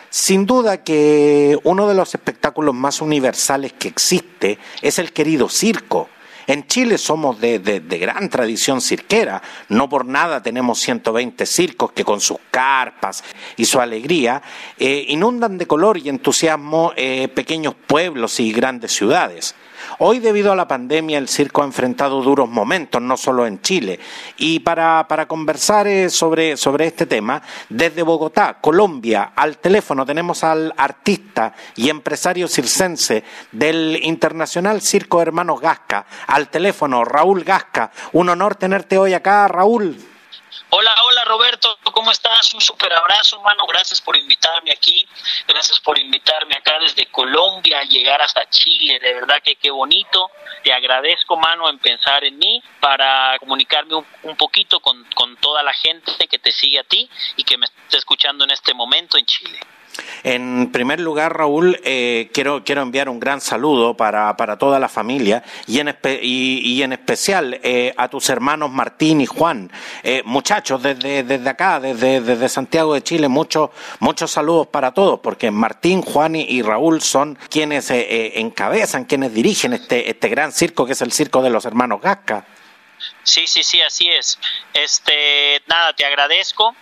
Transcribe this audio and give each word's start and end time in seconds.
Sin 0.10 0.46
duda 0.46 0.84
que 0.84 1.60
uno 1.64 1.88
de 1.88 1.96
los 1.96 2.16
espectáculos 2.16 2.74
más 2.74 3.02
universales 3.02 3.74
que 3.74 3.90
existe 3.90 4.58
es 4.82 5.00
el 5.00 5.12
querido 5.12 5.50
circo 5.50 6.10
en 6.48 6.66
Chile 6.66 6.98
somos 6.98 7.40
de, 7.42 7.60
gran 8.00 8.30
tradición 8.30 8.82
cirquera, 8.82 9.42
no 9.70 9.90
por 9.90 10.06
nada 10.06 10.42
tenemos 10.42 10.80
120 10.80 11.46
circos 11.46 11.92
que 11.92 12.06
con 12.06 12.22
sus 12.22 12.38
carpas 12.50 13.24
y 13.58 13.66
su 13.66 13.82
alegría 13.82 14.42
eh, 14.80 15.06
inundan 15.10 15.58
de 15.58 15.68
color 15.68 15.98
y 15.98 16.08
entusiasmo 16.08 16.94
eh, 16.96 17.28
pequeños 17.28 17.76
pueblos 17.76 18.40
y 18.40 18.54
grandes 18.54 18.94
ciudades. 18.94 19.56
Hoy, 20.00 20.20
debido 20.20 20.52
a 20.52 20.56
la 20.56 20.68
pandemia, 20.68 21.18
el 21.18 21.28
circo 21.28 21.62
ha 21.62 21.66
enfrentado 21.66 22.22
duros 22.22 22.50
momentos, 22.50 23.02
no 23.02 23.18
solo 23.18 23.46
en 23.46 23.62
Chile. 23.62 24.00
Y 24.38 24.60
para, 24.60 25.06
conversar 25.28 25.88
eh, 25.88 26.10
sobre, 26.10 26.58
sobre 26.58 26.88
este 26.88 27.06
tema, 27.06 27.42
desde 27.70 28.04
Bogotá, 28.04 28.58
Colombia, 28.62 29.32
al 29.36 29.58
teléfono 29.58 30.06
tenemos 30.06 30.44
al 30.44 30.74
artista 30.78 31.54
y 31.76 31.90
empresario 31.90 32.48
circense 32.48 33.24
del 33.52 34.00
Internacional 34.04 34.82
Circo 34.82 35.22
Hermanos 35.22 35.62
Gasca, 35.62 36.06
al 36.28 36.50
teléfono 36.50 37.04
Raúl 37.04 37.44
Gasca. 37.44 37.92
Un 38.14 38.30
honor 38.30 38.56
tenerte 38.56 38.98
hoy 38.98 39.14
acá, 39.14 39.48
Raúl. 39.48 39.98
Hola, 40.80 40.94
hola 41.06 41.26
Roberto, 41.26 41.80
¿cómo 41.92 42.12
estás? 42.12 42.54
Un 42.54 42.62
super 42.62 42.94
abrazo, 42.94 43.38
hermano. 43.38 43.66
Gracias 43.66 44.00
por 44.00 44.16
invitarme 44.16 44.70
aquí. 44.70 45.08
Gracias 45.48 45.80
por 45.80 45.98
invitarme 45.98 46.54
acá 46.56 46.78
desde 46.80 47.08
Colombia 47.08 47.80
a 47.80 47.84
llegar 47.84 48.22
hasta 48.22 48.48
Chile. 48.52 49.00
De 49.00 49.16
verdad 49.16 49.42
que 49.42 49.56
qué 49.56 49.72
bonito. 49.72 50.30
Te 50.64 50.72
agradezco, 50.72 51.36
mano, 51.36 51.68
en 51.68 51.80
pensar 51.80 52.24
en 52.26 52.38
mí 52.38 52.62
para 52.80 53.40
comunicarme 53.40 53.96
un, 54.22 54.38
poquito 54.38 54.80
con, 54.80 55.04
con 55.16 55.36
toda 55.38 55.64
la 55.64 55.74
gente 55.74 56.28
que 56.28 56.38
te 56.38 56.52
sigue 56.52 56.78
a 56.78 56.84
ti 56.84 57.10
y 57.38 57.44
que 57.44 57.58
me 57.58 57.66
está 57.66 57.98
escuchando 57.98 58.44
en 58.44 58.52
este 58.52 58.76
momento 58.76 59.18
en 59.18 59.26
Chile. 59.26 59.60
En 60.24 60.72
primer 60.72 61.00
lugar, 61.00 61.38
Raúl, 61.38 61.80
eh, 61.84 62.30
quiero, 62.34 62.64
quiero 62.64 62.82
enviar 62.82 63.10
un 63.10 63.20
gran 63.20 63.42
saludo 63.42 63.96
para, 63.96 64.36
para 64.38 64.58
toda 64.58 64.80
la 64.80 64.90
familia 64.90 65.44
y 65.68 65.80
en, 65.80 65.96
y, 66.22 66.82
en 66.82 66.94
especial 66.94 67.60
eh, 67.64 67.94
a 67.98 68.08
tus 68.10 68.30
hermanos 68.30 68.72
Martín 68.72 69.22
y 69.22 69.26
Juan. 69.26 69.72
Eh, 70.04 70.22
muchachos, 70.26 70.82
desde, 70.82 71.24
desde 71.24 71.50
acá, 71.50 71.80
desde, 71.80 72.22
desde 72.22 72.50
Santiago 72.50 72.94
de 72.94 73.04
Chile, 73.04 73.28
muchos, 73.28 73.70
muchos 74.00 74.32
saludos 74.32 74.68
para 74.68 74.92
todos, 74.94 75.20
porque 75.20 75.52
Martín, 75.52 76.02
Juan 76.02 76.36
y, 76.36 76.62
Raúl 76.62 77.02
son 77.02 77.38
quienes 77.50 77.90
encabezan, 77.92 79.06
quienes 79.06 79.34
dirigen 79.34 79.74
este, 79.74 80.10
este 80.10 80.28
gran 80.28 80.52
circo 80.52 80.86
que 80.86 80.94
es 80.94 81.02
el 81.02 81.12
circo 81.12 81.42
de 81.42 81.50
los 81.50 81.66
hermanos 81.66 82.02
Gasca. 82.02 82.46
Sí, 83.24 83.46
sí, 83.46 83.64
sí, 83.64 83.82
así 83.82 84.10
es. 84.10 84.40
Este, 84.74 85.62
nada, 85.68 85.94
te 85.94 86.06
agradezco. 86.06 86.76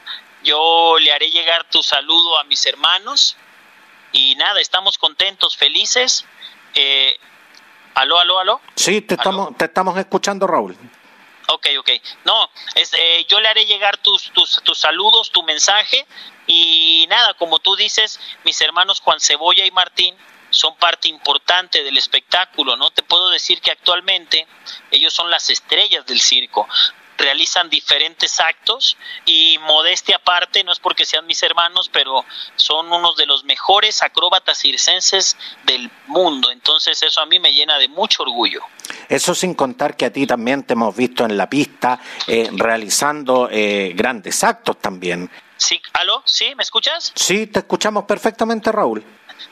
Yo 0.46 0.98
le 1.00 1.12
haré 1.12 1.32
llegar 1.32 1.68
tu 1.70 1.82
saludo 1.82 2.38
a 2.38 2.44
mis 2.44 2.66
hermanos 2.68 3.36
y 4.12 4.36
nada, 4.36 4.62
estamos 4.62 4.98
contentos, 4.98 5.58
felices. 5.58 6.24
Eh, 6.76 7.18
aló, 7.96 8.20
aló, 8.20 8.40
aló. 8.40 8.62
Sí, 8.76 9.02
te 9.02 9.16
estamos, 9.16 9.58
te 9.58 9.66
estamos 9.66 9.98
escuchando, 9.98 10.46
Raúl. 10.46 10.78
Ok, 11.48 11.68
ok. 11.80 11.90
No, 12.24 12.50
eh, 12.76 13.26
yo 13.28 13.40
le 13.40 13.48
haré 13.48 13.66
llegar 13.66 13.98
tus, 13.98 14.32
tus, 14.32 14.62
tus 14.64 14.78
saludos, 14.78 15.32
tu 15.32 15.42
mensaje 15.44 16.06
y 16.48 17.08
nada, 17.10 17.34
como 17.34 17.60
tú 17.60 17.76
dices, 17.76 18.20
mis 18.44 18.60
hermanos 18.62 19.02
Juan 19.02 19.20
Cebolla 19.20 19.66
y 19.66 19.72
Martín 19.72 20.16
son 20.52 20.76
parte 20.78 21.08
importante 21.08 21.84
del 21.84 21.98
espectáculo, 21.98 22.76
¿no? 22.78 22.92
Te 22.92 23.04
puedo 23.04 23.30
decir 23.30 23.62
que 23.62 23.72
actualmente 23.72 24.48
ellos 24.92 25.14
son 25.14 25.30
las 25.30 25.50
estrellas 25.50 26.06
del 26.06 26.22
circo 26.22 26.68
realizan 27.18 27.70
diferentes 27.70 28.40
actos 28.40 28.98
y 29.26 29.58
modestia 29.60 30.18
aparte, 30.18 30.64
no 30.64 30.72
es 30.72 30.80
porque 30.80 31.06
sean 31.06 31.26
mis 31.26 31.42
hermanos, 31.44 31.90
pero 31.92 32.26
son 32.56 32.92
unos 32.92 33.16
de 33.16 33.26
los 33.26 33.44
mejores 33.44 34.02
acróbatas 34.02 34.60
circenses 34.60 35.38
del 35.66 35.90
mundo. 36.08 36.52
Entonces 36.52 37.02
eso 37.04 37.22
a 37.22 37.26
mí 37.26 37.40
me 37.40 37.54
llena 37.54 37.78
de 37.78 37.88
mucho 37.88 38.24
orgullo. 38.24 38.62
Eso 39.10 39.36
sin 39.36 39.54
contar 39.54 39.96
que 39.96 40.06
a 40.06 40.14
ti 40.14 40.26
también 40.26 40.64
te 40.64 40.74
hemos 40.74 40.96
visto 40.96 41.26
en 41.26 41.38
la 41.38 41.50
pista 41.50 42.00
eh, 42.28 42.50
realizando 42.54 43.50
eh, 43.52 43.94
grandes 43.96 44.44
actos 44.44 44.80
también. 44.80 45.30
Sí, 45.58 45.82
¿aló? 45.94 46.22
¿Sí? 46.26 46.54
¿Me 46.56 46.64
escuchas? 46.64 47.12
Sí, 47.16 47.48
te 47.48 47.60
escuchamos 47.60 48.04
perfectamente, 48.04 48.72
Raúl. 48.72 49.04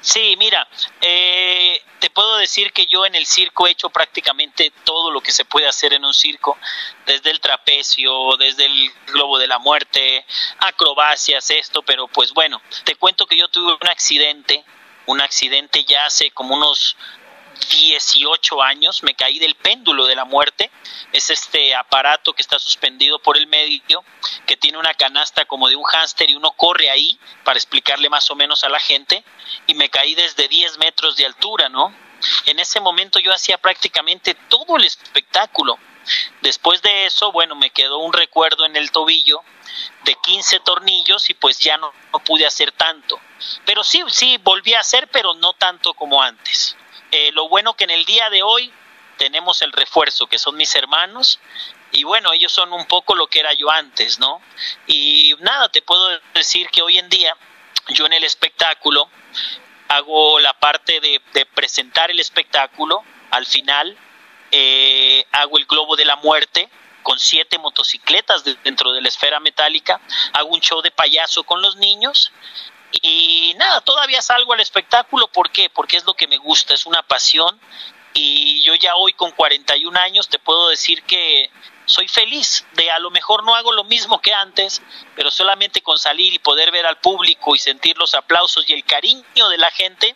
Sí, 0.02 0.36
mira, 0.38 0.68
eh, 1.02 1.82
te 2.00 2.10
puedo 2.10 2.38
decir 2.38 2.74
que 2.74 2.86
yo 2.88 3.06
en 3.06 3.16
el 3.16 3.26
circo 3.26 3.68
he 3.68 3.72
hecho 3.72 3.90
prácticamente 3.90 4.72
todo 4.84 5.12
lo 5.12 5.22
que 5.22 5.32
se 5.32 5.46
puede 5.46 5.68
hacer 5.68 5.94
en 5.94 6.04
un 6.04 6.14
circo, 6.14 6.58
desde 7.06 7.32
el 7.32 7.40
trapecio, 7.40 8.36
desde 8.38 8.66
el 8.66 8.92
globo 9.08 9.40
de 9.40 9.48
la 9.48 9.60
muerte, 9.60 10.26
acrobacias, 10.60 11.50
esto, 11.52 11.82
pero 11.82 12.08
pues 12.08 12.34
bueno, 12.34 12.62
te 12.84 12.96
cuento 12.96 13.26
que 13.26 13.38
yo 13.38 13.48
tuve 13.48 13.78
un 13.80 13.88
accidente, 13.88 14.64
un 15.06 15.22
accidente 15.22 15.84
ya 15.86 16.06
hace 16.06 16.32
como 16.32 16.56
unos 16.56 16.98
18 17.70 18.62
años, 18.62 19.04
me 19.04 19.16
caí 19.16 19.40
del 19.40 19.56
péndulo 19.56 20.06
de 20.06 20.16
la 20.16 20.26
muerte. 20.26 20.72
Es 21.12 21.30
este 21.30 21.76
aparato 21.76 22.34
que 22.34 22.42
está 22.42 22.60
suspendido 22.60 23.20
por 23.20 23.38
el 23.38 23.48
medio, 23.48 24.04
que 24.46 24.58
tiene 24.58 24.78
una 24.78 24.94
canasta 24.94 25.46
como 25.46 25.70
de 25.70 25.76
un 25.76 25.84
hámster 25.84 26.30
y 26.30 26.36
uno 26.36 26.52
corre 26.52 26.90
ahí 26.90 27.20
para 27.44 27.58
explicarle 27.58 28.10
más 28.10 28.30
o 28.32 28.36
menos 28.36 28.64
a 28.64 28.70
la 28.70 28.80
gente. 28.80 29.24
Y 29.68 29.74
me 29.74 29.90
caí 29.90 30.16
desde 30.16 30.48
10 30.48 30.78
metros 30.78 31.16
de 31.16 31.26
altura, 31.26 31.70
¿no? 31.70 31.94
En 32.46 32.60
ese 32.60 32.80
momento 32.80 33.20
yo 33.20 33.34
hacía 33.34 33.58
prácticamente 33.58 34.34
todo 34.34 34.78
el 34.78 34.86
espectáculo. 34.86 35.78
Después 36.42 36.82
de 36.82 37.06
eso, 37.06 37.32
bueno, 37.32 37.56
me 37.56 37.70
quedó 37.70 38.00
un 38.00 38.14
recuerdo 38.14 38.66
en 38.66 38.76
el 38.76 38.92
tobillo 38.92 39.42
de 40.04 40.16
15 40.16 40.60
tornillos 40.60 41.30
y 41.30 41.34
pues 41.34 41.60
ya 41.60 41.78
no, 41.78 41.94
no 42.12 42.20
pude 42.20 42.46
hacer 42.46 42.72
tanto. 42.72 43.20
Pero 43.66 43.84
sí, 43.84 44.04
sí, 44.08 44.38
volví 44.44 44.74
a 44.74 44.82
hacer, 44.82 45.08
pero 45.10 45.34
no 45.34 45.54
tanto 45.54 45.94
como 45.94 46.22
antes. 46.22 46.76
Eh, 47.12 47.32
lo 47.32 47.48
bueno 47.48 47.76
que 47.76 47.84
en 47.84 47.92
el 47.92 48.06
día 48.06 48.30
de 48.30 48.44
hoy 48.44 48.74
tenemos 49.18 49.62
el 49.62 49.72
refuerzo, 49.72 50.28
que 50.28 50.40
son 50.40 50.56
mis 50.58 50.76
hermanos, 50.76 51.40
y 51.92 52.04
bueno, 52.04 52.34
ellos 52.34 52.52
son 52.52 52.74
un 52.74 52.86
poco 52.86 53.16
lo 53.16 53.28
que 53.28 53.40
era 53.40 53.54
yo 53.54 53.70
antes, 53.70 54.18
¿no? 54.18 54.42
Y 54.88 55.36
nada, 55.40 55.70
te 55.70 55.82
puedo 55.84 56.10
decir 56.34 56.68
que 56.70 56.82
hoy 56.82 56.98
en 56.98 57.08
día 57.10 57.36
yo 57.90 58.06
en 58.08 58.14
el 58.14 58.24
espectáculo 58.24 59.10
hago 59.90 60.40
la 60.40 60.54
parte 60.54 61.00
de, 61.00 61.22
presentar 61.54 62.10
el 62.10 62.20
espectáculo, 62.20 63.04
al 63.30 63.46
final 63.46 63.96
eh, 64.56 65.26
hago 65.32 65.58
el 65.58 65.66
globo 65.66 65.96
de 65.96 66.06
la 66.06 66.16
muerte, 66.18 66.70
con 67.02 67.20
siete 67.20 67.58
motocicletas 67.58 68.44
dentro 68.64 68.94
de 68.94 69.02
la 69.02 69.08
esfera 69.08 69.40
metálica, 69.40 70.00
hago 70.32 70.50
un 70.50 70.62
show 70.62 70.82
de 70.82 70.92
payaso 70.92 71.44
con 71.44 71.60
los 71.62 71.76
niños 71.76 72.32
y 73.02 73.56
nada, 73.58 73.82
todavía 73.82 74.22
salgo 74.22 74.54
al 74.54 74.60
espectáculo, 74.60 75.28
¿por 75.28 75.50
qué? 75.50 75.72
Porque 75.72 75.98
es 75.98 76.06
lo 76.06 76.14
que 76.14 76.28
me 76.28 76.38
gusta, 76.38 76.76
es 76.76 76.86
una 76.86 77.02
pasión 77.02 77.60
y 78.14 78.62
yo 78.62 78.76
ya 78.76 78.96
hoy 78.96 79.14
con 79.14 79.32
41 79.32 80.00
años 80.00 80.30
te 80.30 80.38
puedo 80.38 80.70
decir 80.70 81.02
que 81.02 81.50
soy 81.86 82.08
feliz 82.08 82.64
de 82.74 82.92
a 82.92 83.00
lo 83.00 83.10
mejor 83.10 83.44
no 83.44 83.56
hago 83.56 83.72
lo 83.72 83.84
mismo 83.86 84.22
que 84.22 84.36
antes, 84.36 84.84
pero 85.16 85.32
solamente 85.32 85.82
con 85.82 85.98
salir 85.98 86.32
y 86.32 86.38
poder 86.38 86.72
ver 86.72 86.86
al 86.86 87.00
público 87.00 87.56
y 87.56 87.58
sentir 87.58 87.98
los 87.98 88.14
aplausos 88.14 88.70
y 88.70 88.74
el 88.74 88.86
cariño 88.86 89.50
de 89.50 89.58
la 89.58 89.72
gente, 89.72 90.16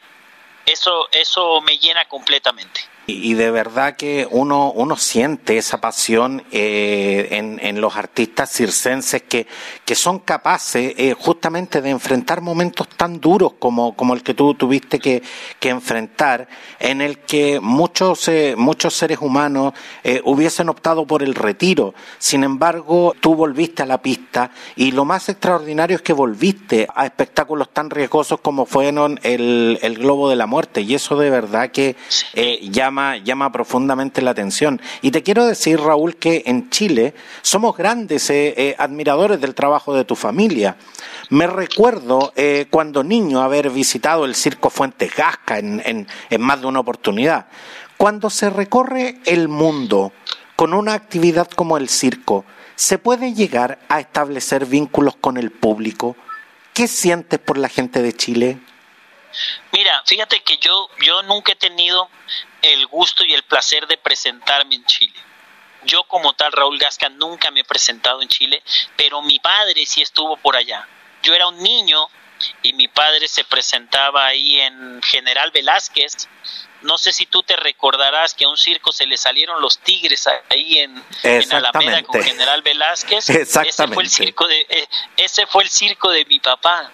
eso 0.68 1.08
eso 1.12 1.60
me 1.62 1.80
llena 1.80 2.06
completamente. 2.06 2.97
Y, 3.10 3.36
de 3.36 3.52
verdad 3.52 3.96
que 3.96 4.28
uno, 4.30 4.74
uno 4.74 4.98
siente 4.98 5.58
esa 5.58 5.80
pasión 5.80 6.44
eh, 6.52 7.30
en, 7.32 7.58
en, 7.64 7.80
los 7.80 7.96
artistas 7.96 8.52
circenses 8.52 9.24
que, 9.24 9.48
que 9.86 9.96
son 9.96 10.20
capaces 10.20 10.94
eh, 10.98 11.16
justamente 11.18 11.82
de 11.82 11.90
enfrentar 11.90 12.42
momentos 12.42 12.90
tan 12.90 13.22
duros 13.22 13.54
como, 13.60 13.96
como 13.96 14.14
el 14.14 14.24
que 14.24 14.34
tú 14.34 14.56
tuviste 14.56 15.00
que, 15.00 15.24
que 15.58 15.70
enfrentar, 15.70 16.50
en 16.82 17.00
el 17.00 17.20
que 17.20 17.62
muchos, 17.62 18.28
eh, 18.28 18.56
muchos 18.58 18.94
seres 18.94 19.20
humanos 19.22 19.74
hubiesen 20.26 20.68
optado 20.68 21.08
por 21.08 21.24
el 21.24 21.34
retiro. 21.34 21.94
Sin 22.18 22.44
embargo, 22.44 23.16
tú 23.22 23.36
volviste 23.36 23.84
a 23.84 23.86
la 23.86 24.02
pista 24.02 24.52
y 24.76 24.92
lo 24.92 25.06
más 25.06 25.30
extraordinario 25.30 25.96
es 25.96 26.02
que 26.02 26.12
volviste 26.12 26.88
a 26.94 27.06
espectáculos 27.06 27.70
tan 27.72 27.90
riesgosos 27.90 28.42
como 28.42 28.66
fueron 28.66 29.18
el, 29.24 29.80
el 29.82 29.98
Globo 29.98 30.30
de 30.30 30.36
la 30.36 30.46
Muerte. 30.46 30.82
Y 30.82 30.94
eso 30.94 31.16
de 31.16 31.30
verdad 31.30 31.72
que 31.72 31.96
llama 32.70 32.97
llama, 33.24 33.52
profundamente 33.52 34.22
la 34.22 34.32
atención. 34.32 34.82
Y 35.02 35.12
te 35.12 35.24
quiero 35.24 35.46
decir, 35.46 35.80
Raúl, 35.80 36.16
que 36.16 36.44
en 36.46 36.70
Chile 36.70 37.14
somos 37.42 37.78
grandes 37.78 38.30
eh, 38.30 38.54
eh, 38.58 38.76
admiradores 38.78 39.40
del 39.40 39.56
trabajo 39.56 39.94
de 39.96 40.06
tu 40.06 40.16
familia. 40.16 40.78
Me 41.30 41.48
recuerdo 41.48 42.34
eh, 42.36 42.68
cuando 42.70 43.04
niño 43.04 43.42
haber 43.42 43.70
visitado 43.70 44.26
el 44.26 44.36
Circo 44.36 44.70
Fuentes 44.70 45.16
Gasca 45.16 45.60
en, 45.60 46.08
en 46.30 46.42
más 46.42 46.62
de 46.62 46.68
una 46.68 46.80
oportunidad. 46.80 47.48
Cuando 47.98 48.30
se 48.30 48.50
recorre 48.50 49.20
el 49.26 49.48
mundo 49.48 50.14
con 50.56 50.74
una 50.74 50.94
actividad 50.94 51.50
como 51.50 51.78
el 51.78 51.90
circo, 51.90 52.46
¿se 52.76 52.98
puede 52.98 53.34
llegar 53.34 53.80
a 53.90 54.00
establecer 54.00 54.66
vínculos 54.66 55.16
con 55.16 55.38
el 55.38 55.52
público? 55.52 56.16
¿Qué 56.74 56.88
sientes 56.88 57.40
por 57.40 57.58
la 57.58 57.70
gente 57.70 58.02
de 58.02 58.14
Chile? 58.14 58.60
Mira, 59.72 60.02
fíjate 60.06 60.42
que 60.42 60.58
yo, 60.58 60.90
yo 61.02 61.22
nunca 61.24 61.52
he 61.54 61.56
tenido 61.56 62.10
el 62.62 62.88
gusto 62.88 63.24
y 63.24 63.34
el 63.34 63.44
placer 63.44 63.88
de 63.88 63.98
presentarme 63.98 64.76
en 64.76 64.86
Chile. 64.86 65.20
Yo 65.84 66.04
como 66.04 66.34
tal, 66.34 66.52
Raúl 66.52 66.78
Gasca, 66.78 67.10
nunca 67.10 67.52
me 67.52 67.62
he 67.62 67.64
presentado 67.64 68.22
en 68.22 68.28
Chile, 68.28 68.64
pero 68.96 69.22
mi 69.22 69.40
padre 69.40 69.86
sí 69.86 70.02
estuvo 70.02 70.36
por 70.38 70.56
allá. 70.56 70.88
Yo 71.24 71.34
era 71.34 71.48
un 71.48 71.62
niño 71.62 72.10
y 72.62 72.74
mi 72.74 72.88
padre 72.88 73.28
se 73.28 73.44
presentaba 73.44 74.26
ahí 74.26 74.60
en 74.60 75.02
General 75.04 75.52
Velázquez. 75.52 76.28
No 76.82 76.98
sé 76.98 77.12
si 77.12 77.26
tú 77.26 77.42
te 77.42 77.56
recordarás 77.56 78.34
que 78.34 78.46
a 78.46 78.50
un 78.50 78.58
circo 78.58 78.92
se 78.92 79.06
le 79.06 79.18
salieron 79.18 79.62
los 79.62 79.80
tigres 79.80 80.28
ahí 80.50 80.80
en, 80.80 81.04
en 81.24 81.54
Alameda 81.54 82.04
con 82.04 82.22
General 82.22 82.62
Velázquez. 82.62 83.30
Ese 83.30 83.88
fue 83.88 84.04
el 84.04 84.10
circo 84.10 84.48
de, 84.48 84.66
eh, 84.70 84.88
ese 85.18 85.48
fue 85.48 85.64
el 85.64 85.70
circo 85.70 86.12
de 86.12 86.26
mi 86.26 86.40
papá 86.40 86.92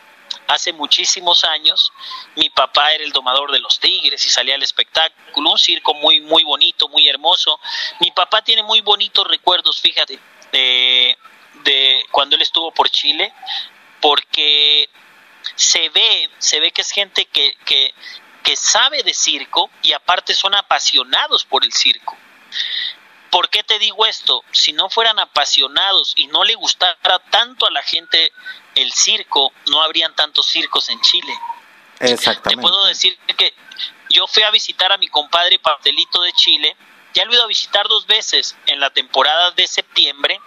hace 0.48 0.74
muchísimos 0.74 1.44
años 1.44 1.92
mi 2.36 2.50
papá 2.50 2.94
era 2.94 3.04
el 3.04 3.12
domador 3.12 3.51
de 3.51 3.60
los 3.60 3.80
tigres 3.80 4.25
y 4.25 4.30
salía 4.30 4.56
al 4.56 4.63
espectáculo, 4.63 5.51
un 5.51 5.57
circo 5.57 5.94
muy 5.94 6.22
muy 6.22 6.44
bonito, 6.44 6.88
muy 6.90 7.07
hermoso. 7.07 7.60
Mi 8.00 8.12
papá 8.12 8.44
tiene 8.44 8.63
muy 8.63 8.81
bonitos 8.81 9.28
recuerdos, 9.28 9.81
fíjate, 9.81 10.19
de, 10.51 11.18
de 11.63 12.06
cuando 12.12 12.36
él 12.36 12.42
estuvo 12.42 12.72
por 12.72 12.90
Chile, 12.90 13.34
porque 14.01 14.90
se 15.56 15.90
ve, 15.90 16.30
se 16.38 16.60
ve 16.60 16.72
que 16.72 16.81
es 16.81 16.92
gente 16.92 17.25
que, 17.25 17.56
que, 17.66 17.94
que 18.44 18.56
sabe 18.56 19.04
de 19.04 19.13
circo 19.13 19.69
y 19.81 19.94
aparte 19.94 20.34
son 20.34 20.56
apasionados 20.56 21.44
por 21.45 21.63
el 21.63 21.74
circo. 21.74 22.18
¿Por 23.33 23.50
qué 23.50 23.63
te 23.63 23.80
digo 23.80 24.06
esto? 24.06 24.44
Si 24.51 24.74
no 24.74 24.91
fueran 24.91 25.18
apasionados 25.18 26.13
y 26.15 26.27
no 26.27 26.44
le 26.44 26.53
gustara 26.53 27.18
tanto 27.31 27.65
a 27.65 27.71
la 27.71 27.81
gente 27.81 28.31
el 28.75 28.94
circo, 28.94 29.51
no 29.71 29.81
habrían 29.81 30.13
tantos 30.13 30.45
circos 30.45 30.88
en 30.89 31.01
Chile. 31.01 31.33
Exactamente. 32.00 32.50
Te 32.50 32.62
puedo 32.62 32.85
decir 32.85 33.18
que 33.35 33.56
yo 34.12 34.27
fui 34.27 34.44
a 34.44 34.51
visitar 34.51 34.91
a 34.91 35.00
mi 35.00 35.07
compadre 35.07 35.57
Pastelito 35.57 36.21
de 36.21 36.31
Chile, 36.33 36.77
ya 37.15 37.25
lo 37.25 37.31
he 37.31 37.33
ido 37.33 37.44
a 37.45 37.47
visitar 37.47 37.88
dos 37.88 38.06
veces 38.06 38.56
en 38.68 38.80
la 38.80 38.91
temporada 38.91 39.50
de 39.50 39.65
septiembre, 39.65 40.39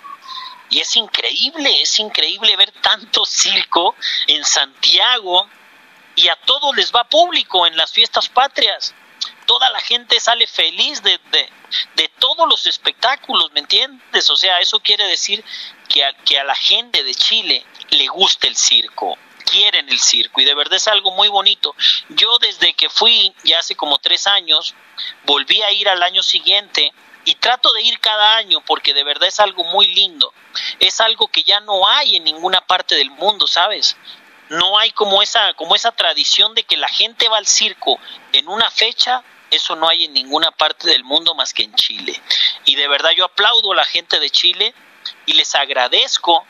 y 0.71 0.79
es 0.79 0.95
increíble, 0.95 1.83
es 1.83 1.99
increíble 1.99 2.57
ver 2.57 2.71
tanto 2.71 3.27
circo 3.27 3.97
en 4.29 4.45
Santiago 4.45 5.49
y 6.15 6.29
a 6.29 6.37
todos 6.37 6.77
les 6.77 6.93
va 6.93 7.03
público 7.03 7.67
en 7.67 7.77
las 7.77 7.91
fiestas 7.91 8.29
patrias. 8.29 8.95
Toda 9.45 9.71
la 9.71 9.81
gente 9.81 10.21
sale 10.21 10.47
feliz 10.47 11.03
de, 11.03 11.19
de, 11.33 11.51
de 11.95 12.09
todos 12.19 12.49
los 12.49 12.67
espectáculos, 12.67 13.51
¿me 13.53 13.61
entiendes? 13.61 14.31
O 14.31 14.37
sea, 14.37 14.61
eso 14.61 14.81
quiere 14.81 15.07
decir 15.07 15.45
que 15.89 16.05
a, 16.05 16.13
que 16.13 16.39
a 16.39 16.45
la 16.45 16.55
gente 16.55 17.03
de 17.03 17.15
Chile 17.15 17.65
le 17.91 18.09
gusta 18.09 18.47
el 18.47 18.57
circo, 18.57 19.19
quieren 19.45 19.89
el 19.89 20.01
circo 20.01 20.41
y 20.41 20.45
de 20.45 20.55
verdad 20.55 20.77
es 20.77 20.89
algo 20.89 21.13
muy 21.13 21.29
bonito. 21.29 21.75
Yo 22.11 22.37
desde 22.39 22.75
que 22.75 22.91
fui, 22.91 23.33
ya 23.45 23.61
hace 23.61 23.77
como 23.77 23.99
tres 23.99 24.27
años, 24.27 24.75
volví 25.25 25.63
a 25.63 25.71
ir 25.71 25.89
al 25.89 26.03
año 26.03 26.23
siguiente 26.23 26.93
y 27.25 27.35
trato 27.37 27.73
de 27.73 27.83
ir 27.83 27.99
cada 28.01 28.37
año 28.37 28.61
porque 28.65 28.95
de 28.95 29.05
verdad 29.05 29.29
es 29.29 29.41
algo 29.41 29.65
muy 29.65 29.87
lindo. 29.89 30.33
Es 30.81 31.01
algo 31.01 31.29
que 31.29 31.43
ya 31.43 31.61
no 31.61 31.87
hay 31.89 32.17
en 32.17 32.25
ninguna 32.25 32.61
parte 32.61 32.95
del 32.95 33.11
mundo, 33.11 33.47
¿sabes? 33.47 33.97
No 34.49 34.79
hay 34.79 34.93
como 34.93 35.23
esa, 35.23 35.55
como 35.55 35.75
esa 35.75 35.93
tradición 35.93 36.55
de 36.55 36.63
que 36.63 36.77
la 36.77 36.89
gente 36.89 37.29
va 37.29 37.39
al 37.39 37.47
circo 37.47 37.99
en 38.33 38.49
una 38.49 38.71
fecha 38.71 39.25
eso 39.57 39.77
no 39.77 39.89
hay 39.89 40.05
en 40.05 40.13
ninguna 40.13 40.51
parte 40.51 40.89
del 40.89 41.05
mundo 41.05 41.35
más 41.35 41.53
que 41.53 41.65
en 41.65 41.75
Chile. 41.75 42.21
Y 42.65 42.77
de 42.77 42.89
verdad 42.89 43.11
yo 43.11 43.25
aplaudo 43.25 43.73
a 43.73 43.77
la 43.77 43.85
gente 43.85 44.21
de 44.21 44.31
Chile 44.31 44.75
y 45.27 45.35
les 45.35 45.55
agradezco 45.55 46.45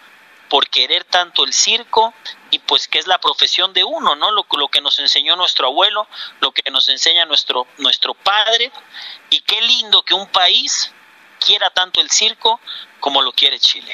por 0.48 0.68
querer 0.68 1.04
tanto 1.04 1.44
el 1.44 1.52
circo 1.52 2.14
y 2.50 2.58
pues 2.60 2.86
que 2.88 2.98
es 2.98 3.06
la 3.06 3.18
profesión 3.18 3.72
de 3.72 3.84
uno, 3.84 4.14
¿no? 4.14 4.30
Lo, 4.30 4.46
lo, 4.56 4.68
que 4.68 4.80
nos 4.80 4.98
enseñó 4.98 5.36
nuestro 5.36 5.66
abuelo, 5.66 6.06
lo 6.40 6.52
que 6.52 6.70
nos 6.70 6.88
enseña 6.88 7.24
nuestro, 7.24 7.66
nuestro 7.78 8.14
padre 8.14 8.70
y 9.30 9.40
qué 9.40 9.60
lindo 9.60 10.02
que 10.02 10.14
un 10.14 10.28
país 10.28 10.92
quiera 11.40 11.70
tanto 11.70 12.00
el 12.00 12.10
circo 12.10 12.60
como 13.06 13.22
lo 13.22 13.30
quiere 13.30 13.60
Chile. 13.60 13.92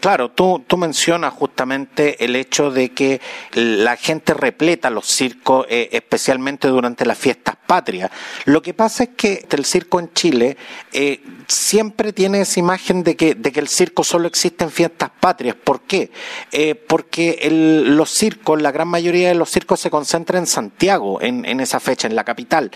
Claro, 0.00 0.30
tú, 0.30 0.64
tú 0.66 0.78
mencionas 0.78 1.34
justamente 1.34 2.24
el 2.24 2.34
hecho 2.34 2.70
de 2.70 2.92
que 2.92 3.20
la 3.52 3.98
gente 3.98 4.32
repleta 4.32 4.88
los 4.88 5.06
circos, 5.06 5.66
eh, 5.68 5.90
especialmente 5.92 6.68
durante 6.68 7.04
las 7.04 7.18
fiestas 7.18 7.56
patrias. 7.66 8.10
Lo 8.46 8.62
que 8.62 8.72
pasa 8.72 9.04
es 9.04 9.10
que 9.18 9.46
el 9.50 9.66
circo 9.66 10.00
en 10.00 10.10
Chile 10.14 10.56
eh, 10.94 11.22
siempre 11.46 12.14
tiene 12.14 12.40
esa 12.40 12.58
imagen 12.58 13.02
de 13.02 13.16
que, 13.16 13.34
de 13.34 13.52
que 13.52 13.60
el 13.60 13.68
circo 13.68 14.02
solo 14.02 14.28
existe 14.28 14.64
en 14.64 14.70
fiestas 14.70 15.10
patrias. 15.20 15.56
¿Por 15.62 15.82
qué? 15.82 16.10
Eh, 16.50 16.74
porque 16.74 17.40
el, 17.42 17.98
los 17.98 18.08
circos, 18.08 18.62
la 18.62 18.72
gran 18.72 18.88
mayoría 18.88 19.28
de 19.28 19.34
los 19.34 19.50
circos 19.50 19.78
se 19.78 19.90
concentra 19.90 20.38
en 20.38 20.46
Santiago, 20.46 21.20
en 21.20 21.60
esa 21.60 21.80
fecha, 21.80 22.08
en 22.08 22.16
la 22.16 22.24
capital. 22.24 22.70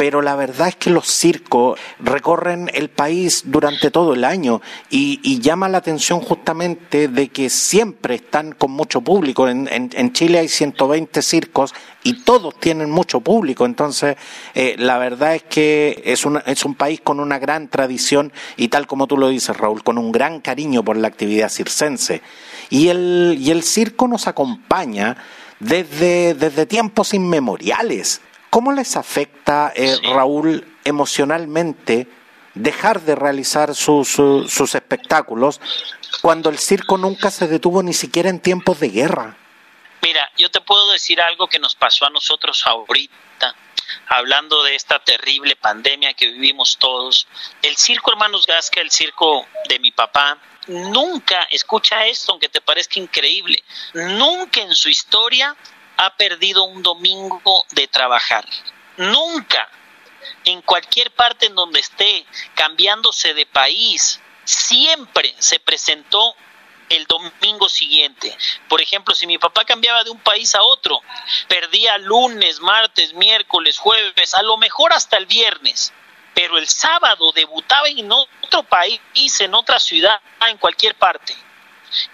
Pero 0.00 0.22
la 0.22 0.34
verdad 0.34 0.68
es 0.68 0.76
que 0.76 0.88
los 0.88 1.08
circos 1.08 1.78
recorren 1.98 2.70
el 2.72 2.88
país 2.88 3.42
durante 3.44 3.90
todo 3.90 4.14
el 4.14 4.24
año 4.24 4.62
y, 4.88 5.38
llama 5.40 5.68
la 5.68 5.76
atención 5.76 6.20
justamente 6.20 7.06
de 7.08 7.28
que 7.28 7.50
siempre 7.50 8.14
están 8.14 8.52
con 8.52 8.70
mucho 8.70 9.02
público. 9.02 9.46
En, 9.46 10.12
Chile 10.14 10.38
hay 10.38 10.48
120 10.48 11.20
circos 11.20 11.74
y 12.02 12.22
todos 12.22 12.58
tienen 12.58 12.90
mucho 12.90 13.20
público. 13.20 13.66
Entonces, 13.66 14.16
eh, 14.54 14.74
la 14.78 14.96
verdad 14.96 15.34
es 15.34 15.42
que 15.42 16.00
es, 16.06 16.24
una, 16.24 16.38
es 16.46 16.64
un 16.64 16.76
país 16.76 17.02
con 17.02 17.20
una 17.20 17.38
gran 17.38 17.68
tradición 17.68 18.32
y 18.56 18.68
tal 18.68 18.86
como 18.86 19.06
tú 19.06 19.18
lo 19.18 19.28
dices, 19.28 19.54
Raúl, 19.54 19.82
con 19.82 19.98
un 19.98 20.12
gran 20.12 20.40
cariño 20.40 20.82
por 20.82 20.96
la 20.96 21.08
actividad 21.08 21.50
circense. 21.50 22.22
Y 22.70 22.88
el, 22.88 23.36
y 23.38 23.50
el 23.50 23.62
circo 23.62 24.08
nos 24.08 24.26
acompaña 24.26 25.18
desde, 25.58 26.32
desde 26.32 26.64
tiempos 26.64 27.12
inmemoriales. 27.12 28.22
¿Cómo 28.50 28.72
les 28.72 28.96
afecta, 28.96 29.72
eh, 29.74 29.96
Raúl, 30.02 30.76
emocionalmente? 30.84 32.08
dejar 32.54 33.00
de 33.02 33.14
realizar 33.14 33.74
sus 33.74 34.74
espectáculos 34.74 35.60
cuando 36.20 36.50
el 36.50 36.58
circo 36.58 36.98
nunca 36.98 37.30
se 37.30 37.48
detuvo 37.48 37.82
ni 37.82 37.94
siquiera 37.94 38.28
en 38.28 38.40
tiempos 38.40 38.80
de 38.80 38.88
guerra. 38.88 39.36
Mira, 40.02 40.30
yo 40.36 40.50
te 40.50 40.60
puedo 40.60 40.90
decir 40.92 41.20
algo 41.20 41.46
que 41.46 41.58
nos 41.58 41.74
pasó 41.74 42.06
a 42.06 42.10
nosotros 42.10 42.62
ahorita, 42.66 43.54
hablando 44.06 44.62
de 44.62 44.74
esta 44.74 44.98
terrible 44.98 45.56
pandemia 45.56 46.14
que 46.14 46.26
vivimos 46.26 46.78
todos. 46.78 47.26
El 47.62 47.76
circo 47.76 48.10
Hermanos 48.12 48.46
Gasca, 48.46 48.80
el 48.80 48.90
circo 48.90 49.46
de 49.68 49.78
mi 49.78 49.90
papá, 49.92 50.38
nunca, 50.66 51.44
escucha 51.50 52.06
esto, 52.06 52.32
aunque 52.32 52.48
te 52.48 52.60
parezca 52.60 52.98
increíble, 52.98 53.62
nunca 53.94 54.62
en 54.62 54.74
su 54.74 54.88
historia 54.88 55.54
ha 56.00 56.16
perdido 56.16 56.64
un 56.64 56.82
domingo 56.82 57.66
de 57.72 57.86
trabajar. 57.86 58.46
Nunca 58.96 59.68
en 60.44 60.62
cualquier 60.62 61.10
parte 61.10 61.46
en 61.46 61.54
donde 61.54 61.80
esté, 61.80 62.24
cambiándose 62.54 63.34
de 63.34 63.44
país, 63.44 64.18
siempre 64.44 65.34
se 65.38 65.60
presentó 65.60 66.34
el 66.88 67.06
domingo 67.06 67.68
siguiente. 67.68 68.34
Por 68.68 68.80
ejemplo, 68.80 69.14
si 69.14 69.26
mi 69.26 69.36
papá 69.36 69.64
cambiaba 69.66 70.02
de 70.02 70.10
un 70.10 70.18
país 70.20 70.54
a 70.54 70.62
otro, 70.62 71.02
perdía 71.48 71.98
lunes, 71.98 72.60
martes, 72.60 73.12
miércoles, 73.12 73.78
jueves, 73.78 74.34
a 74.34 74.42
lo 74.42 74.56
mejor 74.56 74.94
hasta 74.94 75.18
el 75.18 75.26
viernes. 75.26 75.92
Pero 76.34 76.56
el 76.56 76.66
sábado 76.66 77.30
debutaba 77.32 77.88
en 77.88 78.10
otro 78.10 78.62
país, 78.62 79.00
en 79.40 79.54
otra 79.54 79.78
ciudad, 79.78 80.18
en 80.48 80.56
cualquier 80.56 80.94
parte. 80.94 81.36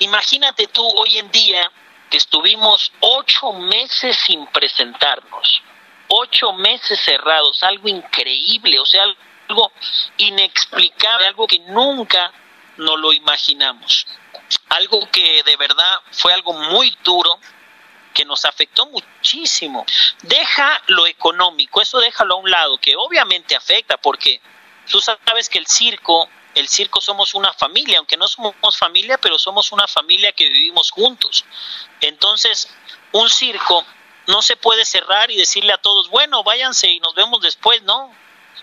Imagínate 0.01 0.67
tú 0.67 0.85
hoy 0.85 1.19
en 1.19 1.31
día 1.31 1.71
que 2.11 2.17
estuvimos 2.17 2.93
ocho 3.01 3.53
meses 3.53 4.17
sin 4.17 4.47
presentarnos 4.47 5.63
ocho 6.09 6.53
meses 6.53 7.01
cerrados, 7.01 7.63
algo 7.63 7.89
increíble, 7.89 8.79
o 8.79 8.87
sea, 8.87 9.05
algo 9.49 9.73
inexplicable, 10.19 11.27
algo 11.27 11.47
que 11.47 11.59
nunca 11.61 12.33
nos 12.77 12.99
lo 12.99 13.13
imaginamos. 13.13 14.07
Algo 14.69 15.11
que 15.11 15.43
de 15.43 15.57
verdad 15.57 16.01
fue 16.13 16.33
algo 16.33 16.53
muy 16.53 16.97
duro, 17.03 17.39
que 18.15 18.25
nos 18.25 18.45
afectó 18.45 18.87
muchísimo. 18.87 19.85
Deja 20.23 20.83
lo 20.87 21.07
económico, 21.07 21.81
eso 21.81 21.99
déjalo 21.99 22.35
a 22.35 22.39
un 22.39 22.51
lado, 22.51 22.79
que 22.79 22.97
obviamente 22.97 23.57
afecta, 23.57 23.97
porque 23.97 24.41
tú 24.91 25.01
sabes 25.01 25.49
que 25.49 25.59
el 25.59 25.67
circo, 25.67 26.29
el 26.57 26.69
circo 26.69 27.03
somos 27.03 27.35
una 27.35 27.53
familia, 27.53 27.99
aunque 27.99 28.17
no 28.17 28.27
somos 28.27 28.79
familia, 28.79 29.19
pero 29.19 29.39
somos 29.39 29.73
una 29.73 29.87
familia 29.87 30.33
que 30.33 30.49
vivimos 30.49 30.91
juntos. 30.91 31.45
Entonces, 32.01 32.75
un 33.13 33.29
circo 33.29 33.85
no 34.27 34.41
se 34.41 34.57
puede 34.57 34.87
cerrar 34.87 35.31
y 35.31 35.37
decirle 35.37 35.75
a 35.75 35.79
todos, 35.79 36.09
bueno, 36.09 36.43
váyanse 36.43 36.89
y 36.89 36.99
nos 37.01 37.15
vemos 37.15 37.43
después, 37.43 37.83
no. 37.83 38.11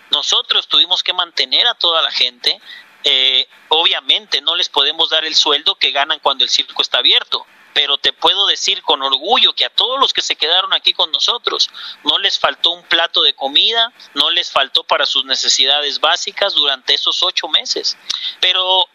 Nosotros 0.10 0.68
tuvimos 0.68 1.04
que 1.04 1.14
mantener 1.14 1.68
a 1.68 1.76
toda 1.76 2.02
la 2.02 2.10
gente. 2.10 2.60
Eh, 3.04 3.48
obviamente 3.70 4.42
no 4.42 4.56
les 4.56 4.70
podemos 4.70 5.12
dar 5.12 5.24
el 5.24 5.36
sueldo 5.36 5.76
que 5.76 5.92
ganan 5.92 6.18
cuando 6.18 6.44
el 6.44 6.50
circo 6.50 6.82
está 6.82 6.98
abierto, 6.98 7.46
pero 7.74 7.98
te 7.98 8.14
puedo 8.14 8.46
decir 8.48 8.82
con 8.82 9.02
orgullo 9.02 9.54
que 9.54 9.66
a 9.66 9.70
todos 9.70 10.00
los 10.00 10.14
que 10.14 10.22
se 10.22 10.36
quedaron 10.36 10.74
aquí 10.74 10.94
con 10.94 11.12
nosotros 11.12 11.70
no 12.04 12.18
les 12.20 12.40
faltó 12.40 12.72
un 12.72 12.84
plato 12.84 13.24
de 13.24 13.34
comida, 13.34 13.92
no 14.14 14.30
les 14.30 14.52
faltó 14.52 14.84
para 14.84 15.06
sus 15.06 15.26
necesidades 15.26 16.00
básicas 16.00 16.54
durante 16.54 16.94
esos 16.94 17.22
ocho 17.24 17.48
meses. 17.48 17.98
Pero 18.40 18.88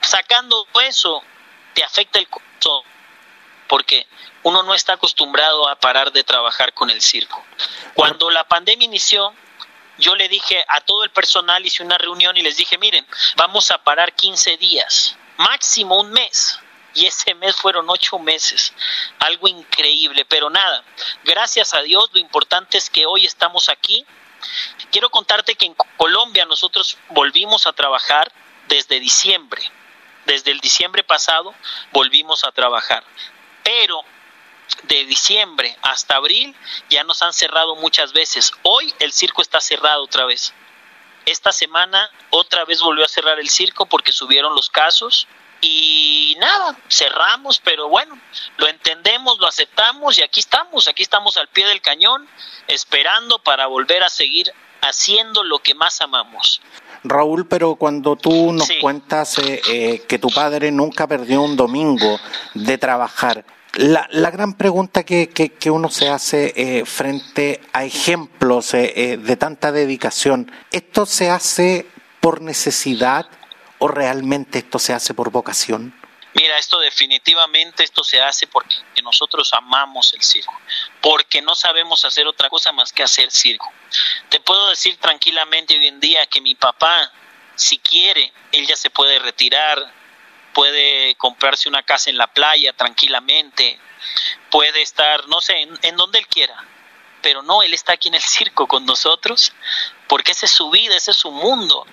sacando 0.00 0.66
eso, 0.84 1.22
te 1.74 1.82
afecta 1.82 2.18
el 2.18 2.28
corazón, 2.28 2.82
porque 3.68 4.06
uno 4.42 4.62
no 4.62 4.74
está 4.74 4.94
acostumbrado 4.94 5.68
a 5.68 5.76
parar 5.76 6.12
de 6.12 6.24
trabajar 6.24 6.72
con 6.72 6.90
el 6.90 7.02
circo. 7.02 7.44
Cuando 7.94 8.30
la 8.30 8.44
pandemia 8.44 8.86
inició, 8.86 9.34
yo 9.98 10.14
le 10.14 10.28
dije 10.28 10.64
a 10.68 10.80
todo 10.80 11.04
el 11.04 11.10
personal, 11.10 11.64
hice 11.64 11.82
una 11.82 11.98
reunión 11.98 12.36
y 12.36 12.42
les 12.42 12.56
dije, 12.56 12.78
miren, 12.78 13.06
vamos 13.36 13.70
a 13.70 13.78
parar 13.78 14.14
15 14.14 14.56
días, 14.56 15.16
máximo 15.36 16.00
un 16.00 16.10
mes. 16.12 16.60
Y 16.94 17.06
ese 17.06 17.34
mes 17.34 17.56
fueron 17.56 17.88
ocho 17.90 18.18
meses, 18.18 18.72
algo 19.18 19.46
increíble, 19.46 20.24
pero 20.24 20.50
nada, 20.50 20.82
gracias 21.24 21.74
a 21.74 21.82
Dios, 21.82 22.10
lo 22.12 22.18
importante 22.18 22.78
es 22.78 22.90
que 22.90 23.06
hoy 23.06 23.26
estamos 23.26 23.68
aquí. 23.68 24.04
Quiero 24.90 25.10
contarte 25.10 25.54
que 25.54 25.66
en 25.66 25.74
Colombia 25.96 26.46
nosotros 26.46 26.96
volvimos 27.10 27.66
a 27.66 27.72
trabajar 27.72 28.32
desde 28.68 29.00
diciembre, 29.00 29.62
desde 30.26 30.50
el 30.50 30.60
diciembre 30.60 31.02
pasado 31.02 31.54
volvimos 31.92 32.44
a 32.44 32.52
trabajar, 32.52 33.04
pero 33.62 34.04
de 34.84 35.04
diciembre 35.06 35.76
hasta 35.82 36.16
abril 36.16 36.54
ya 36.90 37.04
nos 37.04 37.22
han 37.22 37.32
cerrado 37.32 37.76
muchas 37.76 38.12
veces. 38.12 38.52
Hoy 38.62 38.94
el 38.98 39.12
circo 39.12 39.42
está 39.42 39.60
cerrado 39.60 40.04
otra 40.04 40.24
vez. 40.26 40.52
Esta 41.26 41.52
semana 41.52 42.10
otra 42.30 42.64
vez 42.64 42.80
volvió 42.80 43.04
a 43.04 43.08
cerrar 43.08 43.38
el 43.40 43.48
circo 43.48 43.86
porque 43.86 44.12
subieron 44.12 44.54
los 44.54 44.70
casos 44.70 45.26
y 45.60 46.36
nada, 46.40 46.76
cerramos, 46.88 47.60
pero 47.60 47.88
bueno, 47.88 48.18
lo 48.56 48.68
entendemos, 48.68 49.38
lo 49.38 49.46
aceptamos 49.46 50.18
y 50.18 50.22
aquí 50.22 50.40
estamos, 50.40 50.88
aquí 50.88 51.02
estamos 51.02 51.36
al 51.36 51.48
pie 51.48 51.66
del 51.66 51.80
cañón 51.80 52.28
esperando 52.66 53.38
para 53.40 53.66
volver 53.66 54.02
a 54.02 54.08
seguir 54.08 54.52
haciendo 54.80 55.42
lo 55.42 55.58
que 55.58 55.74
más 55.74 56.00
amamos. 56.00 56.60
Raúl, 57.04 57.46
pero 57.46 57.76
cuando 57.76 58.16
tú 58.16 58.52
nos 58.52 58.68
cuentas 58.80 59.38
eh, 59.38 59.60
eh, 59.68 60.02
que 60.08 60.18
tu 60.18 60.28
padre 60.30 60.70
nunca 60.70 61.06
perdió 61.06 61.42
un 61.42 61.56
domingo 61.56 62.18
de 62.54 62.78
trabajar, 62.78 63.44
la, 63.74 64.08
la, 64.10 64.30
gran 64.30 64.54
pregunta 64.54 65.04
que, 65.04 65.28
que, 65.28 65.70
uno 65.70 65.88
se 65.88 66.08
hace 66.08 66.52
eh, 66.56 66.84
frente 66.84 67.60
a 67.72 67.84
ejemplos 67.84 68.74
eh, 68.74 68.92
eh, 68.96 69.16
de 69.18 69.36
tanta 69.36 69.72
dedicación, 69.72 70.50
¿esto 70.72 71.06
se 71.06 71.30
hace 71.30 71.86
por 72.20 72.42
necesidad 72.42 73.26
o 73.78 73.88
realmente 73.88 74.58
esto 74.58 74.78
se 74.78 74.92
hace 74.92 75.14
por 75.14 75.30
vocación? 75.30 75.94
Mira, 76.34 76.58
esto 76.58 76.78
definitivamente 76.78 77.82
esto 77.82 78.04
se 78.04 78.20
hace 78.20 78.46
porque 78.46 78.76
nosotros 79.02 79.50
amamos 79.54 80.12
el 80.12 80.22
circo, 80.22 80.56
porque 81.00 81.42
no 81.42 81.54
sabemos 81.54 82.04
hacer 82.04 82.26
otra 82.26 82.48
cosa 82.48 82.70
más 82.70 82.92
que 82.92 83.02
hacer 83.02 83.30
circo. 83.30 83.72
Te 84.28 84.38
puedo 84.38 84.68
decir 84.68 84.98
tranquilamente 84.98 85.76
hoy 85.76 85.86
en 85.86 86.00
día 86.00 86.26
que 86.26 86.40
mi 86.40 86.54
papá, 86.54 87.10
si 87.56 87.78
quiere, 87.78 88.32
él 88.52 88.66
ya 88.66 88.76
se 88.76 88.90
puede 88.90 89.18
retirar, 89.18 89.92
puede 90.52 91.14
comprarse 91.16 91.68
una 91.68 91.82
casa 91.82 92.10
en 92.10 92.18
la 92.18 92.26
playa 92.26 92.72
tranquilamente, 92.72 93.78
puede 94.50 94.82
estar, 94.82 95.26
no 95.28 95.40
sé, 95.40 95.66
en, 95.82 95.96
donde 95.96 96.18
él 96.18 96.26
quiera, 96.26 96.64
pero 97.22 97.42
no, 97.42 97.62
él 97.62 97.74
está 97.74 97.94
aquí 97.94 98.08
en 98.08 98.14
el 98.14 98.22
circo 98.22 98.66
con 98.66 98.84
nosotros, 98.84 99.52
porque 100.08 100.32
esa 100.32 100.46
es 100.46 100.52
su 100.52 100.70
vida, 100.70 100.96
ese 100.96 101.12
es 101.12 101.16
su 101.16 101.30
mundo, 101.30 101.86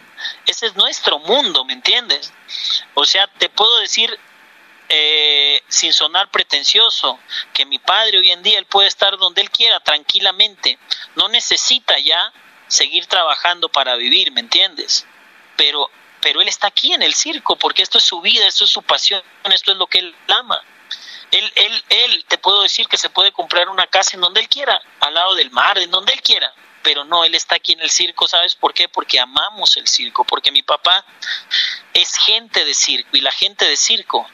ese 0.47 0.67
es 0.67 0.75
nuestro 0.75 1.19
mundo, 1.19 1.65
¿me 1.65 1.73
entiendes? 1.73 2.33
O 2.93 3.05
sea, 3.05 3.27
te 3.27 3.49
puedo 3.49 3.77
decir, 3.79 4.17
eh, 4.89 5.61
sin 5.67 5.93
sonar 5.93 6.31
pretencioso, 6.31 7.19
que 7.53 7.65
mi 7.65 7.79
padre 7.79 8.19
hoy 8.19 8.31
en 8.31 8.41
día, 8.41 8.57
él 8.57 8.65
puede 8.65 8.87
estar 8.87 9.17
donde 9.17 9.41
él 9.41 9.51
quiera, 9.51 9.79
tranquilamente, 9.81 10.79
no 11.15 11.27
necesita 11.27 11.99
ya 11.99 12.33
seguir 12.67 13.05
trabajando 13.05 13.69
para 13.69 13.95
vivir, 13.95 14.31
¿me 14.31 14.41
entiendes? 14.41 15.05
Pero 15.55 15.89
pero 16.25 16.41
él 16.41 16.47
está 16.47 16.65
aquí 16.65 16.91
en 16.91 17.03
el 17.03 17.13
circo 17.13 17.55
porque 17.55 17.83
esto 17.83 17.99
es 17.99 18.03
su 18.03 18.19
vida, 18.19 18.47
esto 18.47 18.63
es 18.63 18.71
su 18.71 18.81
pasión, 18.81 19.21
esto 19.43 19.73
es 19.73 19.77
lo 19.77 19.85
que 19.85 19.99
él 19.99 20.15
ama. 20.35 20.59
Él, 21.29 21.51
él, 21.53 21.83
él, 21.89 22.25
te 22.27 22.39
puedo 22.39 22.63
decir 22.63 22.87
que 22.87 22.97
se 22.97 23.11
puede 23.11 23.31
comprar 23.31 23.69
una 23.69 23.85
casa 23.85 24.15
en 24.15 24.21
donde 24.21 24.41
él 24.41 24.49
quiera, 24.49 24.81
al 25.01 25.13
lado 25.13 25.35
del 25.35 25.51
mar, 25.51 25.77
en 25.77 25.91
donde 25.91 26.13
él 26.13 26.23
quiera, 26.23 26.51
pero 26.85 27.03
no, 27.03 27.25
él 27.25 27.33
está 27.33 27.55
aquí 27.55 27.73
en 27.73 27.81
el 27.81 27.89
circo, 27.89 28.27
¿sabes 28.27 28.53
por 28.53 28.71
qué? 28.71 28.87
Porque 28.87 29.19
amamos 29.19 29.75
el 29.75 29.87
circo, 29.87 30.23
porque 30.23 30.51
mi 30.51 30.61
papá 30.61 31.03
es 31.95 32.15
gente 32.15 32.63
de 32.63 32.75
circo 32.75 33.17
y 33.17 33.21
la 33.21 33.31
gente 33.31 33.65
de 33.65 33.75
circo, 33.75 34.27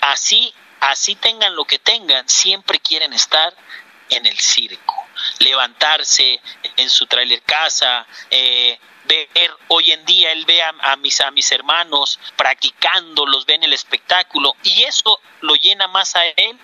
así, 0.00 0.54
así 0.78 1.16
tengan 1.16 1.56
lo 1.56 1.64
que 1.64 1.80
tengan, 1.80 2.28
siempre 2.28 2.78
quieren 2.78 3.12
estar 3.12 3.52
en 4.08 4.24
el 4.24 4.38
circo, 4.38 4.94
levantarse 5.40 6.40
en 6.76 6.88
su 6.88 7.06
trailer 7.06 7.42
casa, 7.42 8.06
eh, 8.30 8.78
ver 9.08 9.50
hoy 9.66 9.90
en 9.90 10.04
día, 10.04 10.30
él 10.30 10.44
ve 10.46 10.62
a, 10.62 10.94
mis, 10.94 11.20
a 11.20 11.32
mis 11.32 11.50
hermanos 11.50 12.20
practicando, 12.36 13.26
los 13.26 13.46
ve 13.46 13.54
en 13.54 13.64
el 13.64 13.72
espectáculo 13.72 14.54
y 14.62 14.84
eso 14.84 15.18
lo 15.40 15.56
llena 15.56 15.88
más 15.88 16.14
a 16.14 16.24
él 16.24 16.56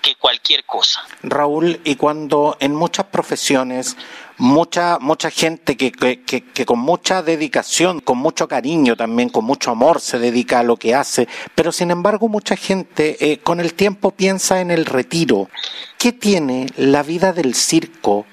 que 0.00 0.14
cualquier 0.16 0.64
cosa. 0.64 1.04
Raúl, 1.22 1.80
y 1.84 1.96
cuando 1.96 2.56
en 2.60 2.74
muchas 2.74 3.06
profesiones 3.06 3.96
mucha 4.40 4.98
mucha 4.98 5.30
gente 5.30 5.76
que, 5.76 5.92
que, 5.92 6.24
que, 6.24 6.66
con 6.66 6.78
mucha 6.78 7.22
dedicación, 7.22 8.00
con 8.00 8.16
mucho 8.16 8.48
cariño 8.48 8.96
también, 8.96 9.28
con 9.28 9.44
mucho 9.44 9.70
amor 9.70 10.00
se 10.00 10.18
dedica 10.18 10.60
a 10.60 10.62
lo 10.62 10.76
que 10.76 10.94
hace, 10.94 11.28
pero 11.54 11.72
sin 11.72 11.90
embargo 11.90 12.26
mucha 12.28 12.56
gente 12.56 13.16
eh, 13.20 13.38
con 13.38 13.60
el 13.60 13.74
tiempo 13.74 14.12
piensa 14.12 14.60
en 14.60 14.70
el 14.70 14.86
retiro. 14.86 15.50
¿Qué 15.98 16.12
tiene 16.12 16.66
la 16.76 17.02
vida 17.02 17.34
del 17.34 17.54
circo 17.54 18.24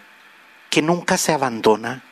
que 0.69 0.81
nunca 0.81 1.17
se 1.17 1.33
abandona? 1.33 2.03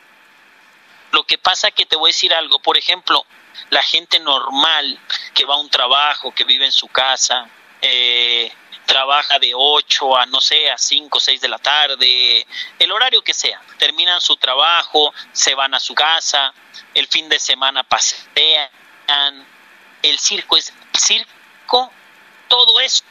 Lo 1.12 1.24
que 1.24 1.38
pasa 1.38 1.70
que 1.70 1.86
te 1.86 1.96
voy 1.96 2.10
a 2.10 2.12
decir 2.12 2.34
algo, 2.34 2.58
por 2.60 2.76
ejemplo, 2.76 3.24
la 3.70 3.82
gente 3.82 4.20
normal 4.20 4.98
que 5.32 5.46
va 5.46 5.54
a 5.54 5.58
un 5.58 5.70
trabajo, 5.70 6.34
que 6.34 6.44
vive 6.44 6.66
en 6.66 6.72
su 6.72 6.88
casa, 6.88 7.48
eh, 7.80 8.52
trabaja 8.86 9.38
de 9.38 9.52
8 9.54 10.16
a 10.16 10.26
no 10.26 10.40
sé, 10.40 10.70
a 10.70 10.78
5 10.78 11.18
o 11.18 11.20
6 11.20 11.40
de 11.40 11.48
la 11.48 11.58
tarde, 11.58 12.46
el 12.78 12.92
horario 12.92 13.22
que 13.22 13.34
sea, 13.34 13.60
terminan 13.78 14.20
su 14.20 14.36
trabajo, 14.36 15.12
se 15.32 15.54
van 15.54 15.74
a 15.74 15.80
su 15.80 15.94
casa, 15.94 16.52
el 16.94 17.06
fin 17.08 17.28
de 17.28 17.38
semana 17.38 17.82
pasean, 17.82 18.70
el 20.02 20.18
circo 20.18 20.56
es 20.56 20.72
circo, 20.96 21.90
todo 22.48 22.80
eso 22.80 23.04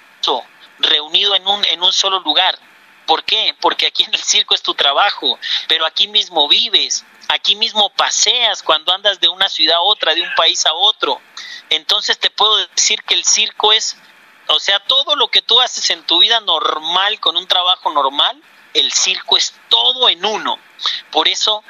reunido 0.79 1.36
en 1.36 1.48
un, 1.48 1.63
en 1.65 1.84
un 1.84 1.94
solo 1.94 2.20
lugar. 2.20 2.58
¿Por 3.05 3.24
qué? 3.24 3.55
Porque 3.62 3.86
aquí 3.86 4.03
en 4.03 4.13
el 4.15 4.24
circo 4.24 4.55
es 4.55 4.63
tu 4.63 4.74
trabajo, 4.74 5.38
pero 5.67 5.86
aquí 5.86 6.08
mismo 6.08 6.48
vives, 6.48 7.05
Aquí 7.27 7.55
mismo 7.55 7.89
paseas 7.89 8.62
cuando 8.62 8.94
andas 8.94 9.20
de 9.20 9.27
una 9.27 9.50
ciudad 9.50 9.77
a 9.77 9.82
otra, 9.82 10.13
de 10.13 10.22
un 10.22 10.34
país 10.36 10.65
a 10.65 10.74
otro. 10.74 11.20
Entonces 11.70 12.20
te 12.20 12.29
puedo 12.29 12.58
decir 12.67 13.01
que 13.03 13.15
el 13.15 13.25
circo 13.25 13.74
es, 13.74 13.98
o 14.47 14.59
sea, 14.59 14.79
todo 14.79 15.15
lo 15.15 15.27
que 15.29 15.41
tú 15.41 15.59
haces 15.61 15.89
en 15.89 16.03
tu 16.03 16.19
vida 16.19 16.39
normal, 16.41 17.19
con 17.19 17.37
un 17.37 17.47
trabajo 17.47 17.91
normal, 17.91 18.41
el 18.73 18.91
circo 18.91 19.37
es 19.37 19.53
todo 19.69 20.09
en 20.09 20.23
uno. 20.25 20.59
Por 21.11 21.27
eso 21.27 21.63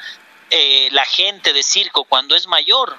eh, 0.50 0.90
la 0.92 1.06
gente 1.06 1.54
de 1.54 1.64
circo 1.64 2.04
cuando 2.04 2.36
es 2.36 2.48
mayor 2.48 2.98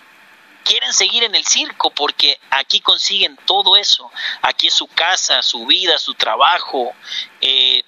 quieren 0.66 0.92
seguir 0.92 1.22
en 1.22 1.34
el 1.34 1.46
circo 1.46 1.90
porque 1.90 2.40
aquí 2.50 2.80
consiguen 2.80 3.38
todo 3.46 3.76
eso. 3.76 4.10
Aquí 4.42 4.66
es 4.66 4.74
su 4.74 4.88
casa, 4.88 5.42
su 5.42 5.64
vida, 5.66 5.98
su 5.98 6.14
trabajo. 6.14 6.92
Eh, 7.40 7.84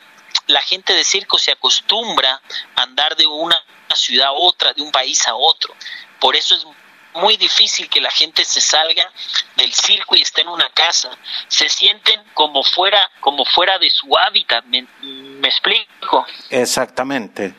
la 0.46 0.60
gente 0.62 0.94
de 0.94 1.04
circo 1.04 1.38
se 1.38 1.52
acostumbra 1.52 2.40
a 2.76 2.82
andar 2.82 3.16
de 3.16 3.26
una 3.26 3.60
ciudad 3.94 4.28
a 4.28 4.32
otra, 4.32 4.72
de 4.72 4.82
un 4.82 4.92
país 4.92 5.26
a 5.26 5.34
otro. 5.34 5.74
Por 6.20 6.36
eso 6.36 6.54
es 6.54 6.64
muy 7.14 7.36
difícil 7.36 7.88
que 7.88 8.00
la 8.00 8.10
gente 8.10 8.44
se 8.44 8.60
salga 8.60 9.10
del 9.56 9.72
circo 9.72 10.16
y 10.16 10.22
esté 10.22 10.42
en 10.42 10.48
una 10.48 10.70
casa. 10.70 11.10
Se 11.48 11.68
sienten 11.68 12.20
como 12.34 12.62
fuera, 12.62 13.10
como 13.20 13.44
fuera 13.44 13.78
de 13.78 13.90
su 13.90 14.06
hábitat. 14.16 14.64
¿Me, 14.66 14.86
explico? 15.48 16.26
Exactamente. 16.50 17.54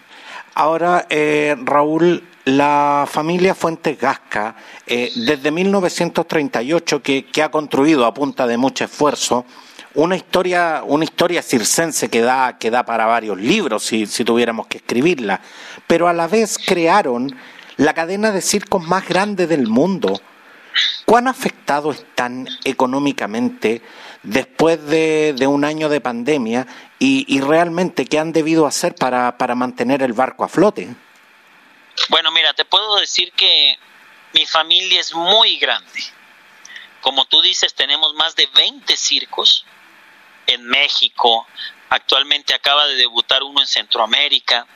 Ahora, 0.55 1.05
eh, 1.09 1.55
Raúl, 1.63 2.27
la 2.45 3.07
familia 3.09 3.55
Fuentes 3.55 3.99
Gasca, 3.99 4.55
eh, 4.85 5.11
desde 5.15 5.51
1938, 5.51 7.01
que, 7.01 7.25
que, 7.25 7.43
ha 7.43 7.51
construido 7.51 8.05
a 8.05 8.13
punta 8.13 8.47
de 8.47 8.57
mucho 8.57 8.83
esfuerzo, 8.85 9.45
una 9.93 10.15
historia, 10.15 10.83
una 10.85 11.03
historia 11.03 11.41
circense 11.41 12.09
que 12.09 12.21
da, 12.21 12.57
que 12.57 12.71
da 12.71 12.83
para 12.85 13.05
varios 13.05 13.37
libros, 13.37 13.83
si, 13.83 14.05
si 14.05 14.23
tuviéramos 14.23 14.67
que 14.67 14.77
escribirla, 14.77 15.41
pero 15.87 16.07
a 16.07 16.13
la 16.13 16.27
vez 16.27 16.57
crearon 16.57 17.35
la 17.79 17.93
cadena 17.93 18.31
de 18.31 18.41
circos 18.41 18.83
más 18.83 19.07
grande 19.07 19.47
del 19.47 19.67
mundo. 19.67 20.21
¿Cuán 21.05 21.29
afectados 21.29 21.99
están 21.99 22.45
económicamente 22.65 23.81
después 24.21 24.85
de, 24.85 25.33
de 25.33 25.47
un 25.47 25.63
año 25.63 25.87
de 25.87 26.01
pandemia 26.01 26.67
y, 26.99 27.23
y, 27.33 27.39
realmente 27.39 28.05
qué 28.05 28.19
han 28.19 28.33
debido 28.33 28.67
hacer 28.67 28.95
para, 28.95 29.37
para 29.37 29.55
mantener 29.55 30.03
el 30.03 30.11
barco 30.11 30.43
a 30.43 30.49
flote? 30.49 30.93
Bueno, 32.09 32.31
mira, 32.31 32.53
te 32.53 32.65
puedo 32.65 32.97
decir 32.97 33.31
que 33.31 33.77
mi 34.33 34.45
familia 34.45 34.99
es 34.99 35.13
muy 35.13 35.57
grande. 35.57 36.03
Como 36.99 37.23
tú 37.25 37.41
dices, 37.41 37.73
tenemos 37.73 38.13
más 38.15 38.35
de 38.35 38.49
20 38.53 38.93
circos 38.97 39.65
en 40.47 40.65
México. 40.65 41.47
Actualmente 41.89 42.53
acaba 42.53 42.85
de 42.87 42.95
debutar 42.95 43.43
uno 43.43 43.61
en 43.61 43.67
Centroamérica. 43.67 44.67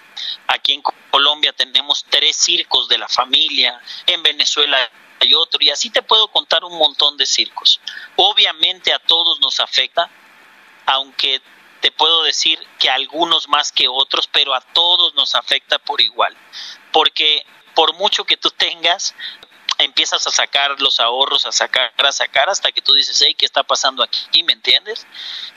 Aquí 0.48 0.74
en 0.74 0.82
Colombia 1.12 1.54
tenemos 1.54 2.06
tres 2.10 2.36
circos 2.36 2.88
de 2.88 2.98
la 2.98 3.08
familia. 3.08 3.80
En 4.08 4.24
Venezuela 4.24 4.78
hay 5.20 5.34
otro. 5.34 5.60
Y 5.62 5.70
así 5.70 5.90
te 5.90 6.02
puedo 6.02 6.28
contar 6.30 6.64
un 6.64 6.78
montón 6.78 7.18
de 7.18 7.26
circos. 7.26 7.80
Obviamente 8.16 8.94
a 8.94 9.00
todos 9.00 9.40
nos 9.40 9.60
afecta, 9.60 10.10
aunque 10.86 11.42
te 11.82 11.92
puedo 11.92 12.24
decir 12.24 12.60
que 12.80 12.90
a 12.90 12.96
algunos 12.96 13.48
más 13.50 13.72
que 13.72 13.88
otros, 13.88 14.28
pero 14.28 14.54
a 14.54 14.62
todos 14.62 15.14
nos 15.16 15.36
afecta 15.36 15.80
por 15.80 16.02
igual 16.02 16.36
porque 16.94 17.46
por 17.76 17.94
mucho 17.96 18.24
que 18.24 18.38
tú 18.38 18.50
tengas, 18.52 19.16
empiezas 19.84 20.26
a 20.26 20.32
sacar 20.32 20.80
los 20.80 21.00
ahorros, 21.00 21.46
a 21.46 21.52
sacar, 21.52 21.92
a 21.98 22.12
sacar, 22.12 22.50
hasta 22.50 22.72
que 22.72 22.82
tú 22.82 22.94
dices, 22.94 23.22
hey, 23.26 23.36
¿qué 23.38 23.46
está 23.46 23.64
pasando 23.64 24.04
aquí? 24.04 24.44
¿Me 24.44 24.54
entiendes? 24.54 25.06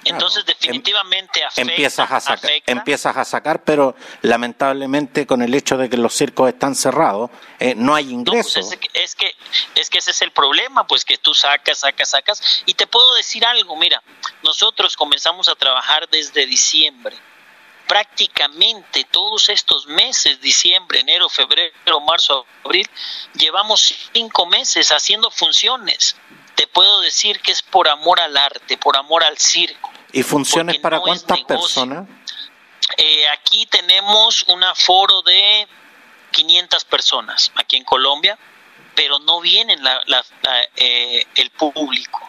Entonces, 0.05 0.45
claro. 0.45 0.59
definitivamente 0.61 1.45
afecta, 1.45 1.73
empiezas 1.73 2.11
a 2.11 2.21
sacar, 2.21 2.51
afecta. 2.51 2.73
Empiezas 2.73 3.17
a 3.17 3.25
sacar, 3.25 3.65
pero 3.65 3.97
lamentablemente 4.23 5.27
con 5.27 5.43
el 5.43 5.55
hecho 5.55 5.77
de 5.77 5.89
que 5.89 5.97
los 5.97 6.15
circos 6.15 6.49
están 6.49 6.75
cerrados, 6.75 7.31
eh, 7.59 7.75
no 7.75 7.95
hay 7.95 8.11
ingresos. 8.11 8.57
No, 8.57 8.71
pues 8.71 8.91
es, 8.95 9.03
es, 9.05 9.15
que, 9.15 9.35
es 9.75 9.91
que 9.91 9.99
ese 9.99 10.11
es 10.11 10.23
el 10.23 10.33
problema, 10.33 10.87
pues 10.87 11.05
que 11.05 11.19
tú 11.19 11.35
sacas, 11.35 11.79
sacas, 11.79 12.11
sacas. 12.11 12.63
Y 12.67 12.75
te 12.75 12.87
puedo 12.87 13.15
decir 13.15 13.45
algo, 13.45 13.77
mira, 13.77 14.03
nosotros 14.43 14.97
comenzamos 14.97 15.49
a 15.49 15.55
trabajar 15.55 16.09
desde 16.09 16.47
diciembre 16.47 17.17
prácticamente 17.87 19.05
todos 19.05 19.49
estos 19.49 19.87
meses, 19.87 20.41
diciembre, 20.41 21.01
enero, 21.01 21.29
febrero, 21.29 22.01
marzo, 22.07 22.47
abril, 22.65 22.89
llevamos 23.35 23.95
cinco 24.13 24.47
meses 24.47 24.91
haciendo 24.91 25.31
funciones. 25.31 26.17
Te 26.55 26.67
puedo 26.67 27.01
decir 27.01 27.41
que 27.41 27.53
es 27.53 27.63
por 27.63 27.89
amor 27.89 28.21
al 28.21 28.37
arte, 28.37 28.77
por 28.79 28.97
amor 28.97 29.25
al 29.25 29.39
circo. 29.39 29.91
¿Y 30.13 30.23
funciones 30.23 30.79
para 30.79 30.97
no 30.97 31.03
cuántas 31.03 31.43
personas? 31.45 32.09
Eh, 32.97 33.29
aquí 33.29 33.67
tenemos 33.67 34.45
un 34.45 34.63
aforo 34.65 35.23
de 35.23 35.67
500 36.31 36.85
personas, 36.85 37.53
aquí 37.57 37.77
en 37.77 37.85
Colombia, 37.85 38.39
pero 38.95 39.19
no 39.19 39.41
vienen 39.41 39.83
la, 39.83 40.01
la, 40.07 40.25
la, 40.43 40.63
eh, 40.77 41.27
el 41.35 41.51
público. 41.51 42.21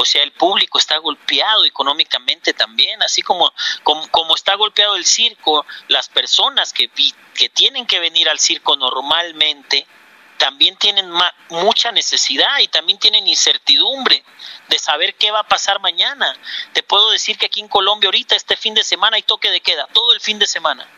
O 0.00 0.06
sea, 0.06 0.22
el 0.22 0.32
público 0.32 0.78
está 0.78 0.96
golpeado 0.96 1.66
económicamente 1.66 2.54
también, 2.54 3.02
así 3.02 3.20
como, 3.20 3.52
como, 3.82 4.34
está 4.34 4.54
golpeado 4.54 4.96
el 4.96 5.04
circo, 5.04 5.66
las 5.88 6.08
personas 6.08 6.72
que, 6.72 6.90
que 7.34 7.50
tienen 7.50 7.84
que 7.84 8.00
venir 8.00 8.26
al 8.30 8.38
circo 8.38 8.78
normalmente 8.78 9.86
también 10.38 10.74
tienen 10.76 11.12
mucha 11.50 11.92
necesidad 11.92 12.60
y 12.60 12.68
también 12.68 12.98
tienen 12.98 13.26
incertidumbre 13.26 14.24
de 14.68 14.78
saber 14.78 15.16
qué 15.16 15.32
va 15.32 15.40
a 15.40 15.48
pasar 15.48 15.80
mañana. 15.80 16.34
Te 16.72 16.82
puedo 16.82 17.10
decir 17.10 17.36
que 17.36 17.44
aquí 17.46 17.60
en 17.60 17.68
Colombia 17.68 18.08
ahorita 18.08 18.34
este 18.36 18.56
fin 18.56 18.72
de 18.72 18.84
semana 18.84 19.16
hay 19.16 19.22
toque 19.22 19.50
de 19.50 19.60
queda, 19.60 19.86
todo 19.88 20.14
el 20.14 20.20
fin 20.22 20.38
de 20.38 20.46
semana, 20.46 20.88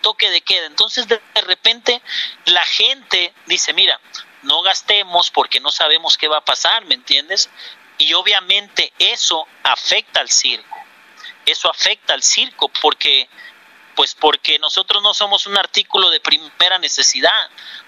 toque 0.00 0.30
de 0.30 0.42
queda. 0.42 0.66
Entonces 0.66 1.08
de 1.08 1.20
repente 1.44 2.00
la 2.44 2.64
gente 2.64 3.34
dice, 3.46 3.72
mira, 3.72 4.00
no 4.44 4.62
gastemos 4.62 5.32
porque 5.32 5.58
no 5.58 5.72
sabemos 5.72 6.16
qué 6.16 6.28
va 6.28 6.36
a 6.36 6.44
pasar, 6.44 6.84
¿me 6.84 6.94
entiendes? 6.94 7.50
Y 7.98 8.12
obviamente 8.14 8.92
eso 8.98 9.46
afecta 9.62 10.20
al 10.20 10.30
circo. 10.30 10.76
Eso 11.46 11.70
afecta 11.70 12.14
al 12.14 12.22
circo 12.22 12.70
porque 12.80 13.28
pues 13.94 14.14
porque 14.14 14.58
nosotros 14.58 15.02
no 15.02 15.14
somos 15.14 15.46
un 15.46 15.56
artículo 15.56 16.10
de 16.10 16.18
primera 16.18 16.78
necesidad, 16.78 17.30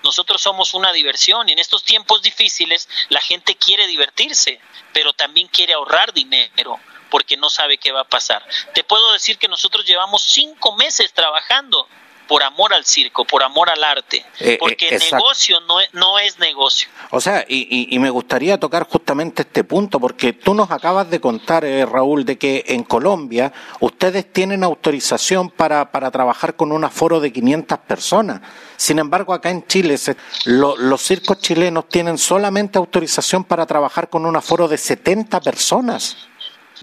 nosotros 0.04 0.40
somos 0.40 0.72
una 0.74 0.92
diversión 0.92 1.48
y 1.48 1.52
en 1.52 1.58
estos 1.58 1.82
tiempos 1.82 2.22
difíciles 2.22 2.88
la 3.08 3.20
gente 3.20 3.56
quiere 3.56 3.88
divertirse, 3.88 4.60
pero 4.92 5.12
también 5.14 5.48
quiere 5.48 5.72
ahorrar 5.72 6.12
dinero 6.12 6.78
porque 7.10 7.36
no 7.36 7.50
sabe 7.50 7.78
qué 7.78 7.92
va 7.92 8.02
a 8.02 8.08
pasar. 8.08 8.46
Te 8.74 8.84
puedo 8.84 9.12
decir 9.12 9.38
que 9.38 9.48
nosotros 9.48 9.84
llevamos 9.84 10.22
cinco 10.22 10.76
meses 10.76 11.12
trabajando 11.12 11.88
por 12.26 12.42
amor 12.42 12.74
al 12.74 12.84
circo, 12.84 13.24
por 13.24 13.42
amor 13.42 13.70
al 13.70 13.82
arte, 13.82 14.24
eh, 14.40 14.56
porque 14.58 14.88
eh, 14.88 14.98
negocio 15.12 15.60
no 15.60 15.80
es, 15.80 15.92
no 15.92 16.18
es 16.18 16.38
negocio. 16.38 16.88
O 17.10 17.20
sea, 17.20 17.44
y, 17.48 17.66
y, 17.70 17.94
y, 17.94 17.98
me 17.98 18.10
gustaría 18.10 18.58
tocar 18.58 18.86
justamente 18.88 19.42
este 19.42 19.64
punto, 19.64 20.00
porque 20.00 20.32
tú 20.32 20.54
nos 20.54 20.70
acabas 20.70 21.08
de 21.10 21.20
contar, 21.20 21.64
eh, 21.64 21.86
Raúl, 21.86 22.24
de 22.24 22.36
que 22.36 22.64
en 22.68 22.82
Colombia 22.82 23.52
ustedes 23.80 24.32
tienen 24.32 24.64
autorización 24.64 25.50
para, 25.50 25.90
para 25.90 26.10
trabajar 26.10 26.56
con 26.56 26.72
un 26.72 26.84
aforo 26.84 27.20
de 27.20 27.32
500 27.32 27.78
personas. 27.80 28.40
Sin 28.76 28.98
embargo, 28.98 29.32
acá 29.32 29.50
en 29.50 29.66
Chile, 29.66 29.96
se, 29.98 30.16
lo, 30.44 30.76
los 30.76 31.02
circos 31.02 31.38
chilenos 31.38 31.88
tienen 31.88 32.18
solamente 32.18 32.78
autorización 32.78 33.44
para 33.44 33.66
trabajar 33.66 34.08
con 34.08 34.26
un 34.26 34.36
aforo 34.36 34.68
de 34.68 34.78
70 34.78 35.40
personas 35.40 36.16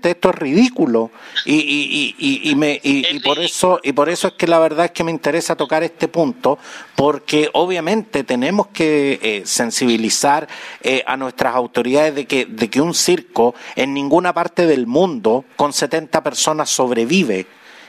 esto 0.01 0.29
es 0.29 0.35
ridículo. 0.35 1.11
Y, 1.45 1.55
y, 1.55 2.15
y, 2.17 2.49
y 2.49 2.55
me, 2.55 2.79
y, 2.83 3.19
por 3.19 3.39
eso 3.39 3.79
y 3.83 3.91
por 3.91 4.09
eso 4.09 4.29
es 4.29 4.33
que 4.33 4.47
la 4.47 4.59
verdad 4.59 4.85
es 4.85 4.91
que 4.91 5.03
me 5.03 5.11
interesa 5.11 5.55
tocar 5.55 5.83
este 5.83 6.07
punto 6.07 6.57
porque 6.95 7.49
obviamente 7.53 8.23
tenemos 8.23 8.67
que 8.67 9.19
eh, 9.21 9.43
sensibilizar 9.45 10.47
eh, 10.81 11.03
a 11.05 11.17
nuestras 11.17 11.55
autoridades 11.55 12.15
de 12.15 12.25
que 12.25 12.45
de 12.45 12.69
que 12.69 12.81
un 12.81 12.93
circo 12.93 13.55
en 13.75 13.93
ninguna 13.93 14.33
parte 14.33 14.65
del 14.65 14.87
mundo 14.87 15.45
con 15.55 15.73
70 15.73 16.23
personas 16.23 16.69
sobrevive. 16.69 17.45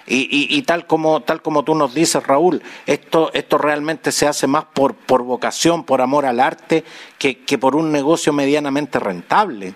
Y, 0.06 0.16
y, 0.16 0.58
y, 0.58 0.62
tal 0.62 0.86
como 0.86 1.22
tal 1.22 1.40
como 1.40 1.64
tú 1.64 1.74
nos 1.74 1.94
dices 1.94 2.22
Raúl 2.26 2.62
esto 2.84 3.30
esto 3.32 3.56
realmente 3.56 4.12
se 4.12 4.26
hace 4.26 4.46
más 4.46 4.66
por 4.66 4.94
por 4.94 5.22
vocación 5.22 5.82
por 5.84 6.02
amor 6.02 6.26
al 6.26 6.40
arte 6.40 6.84
que, 7.16 7.38
que 7.38 7.56
por 7.56 7.74
un 7.74 7.90
negocio 7.90 8.30
medianamente 8.34 8.98
rentable 8.98 9.72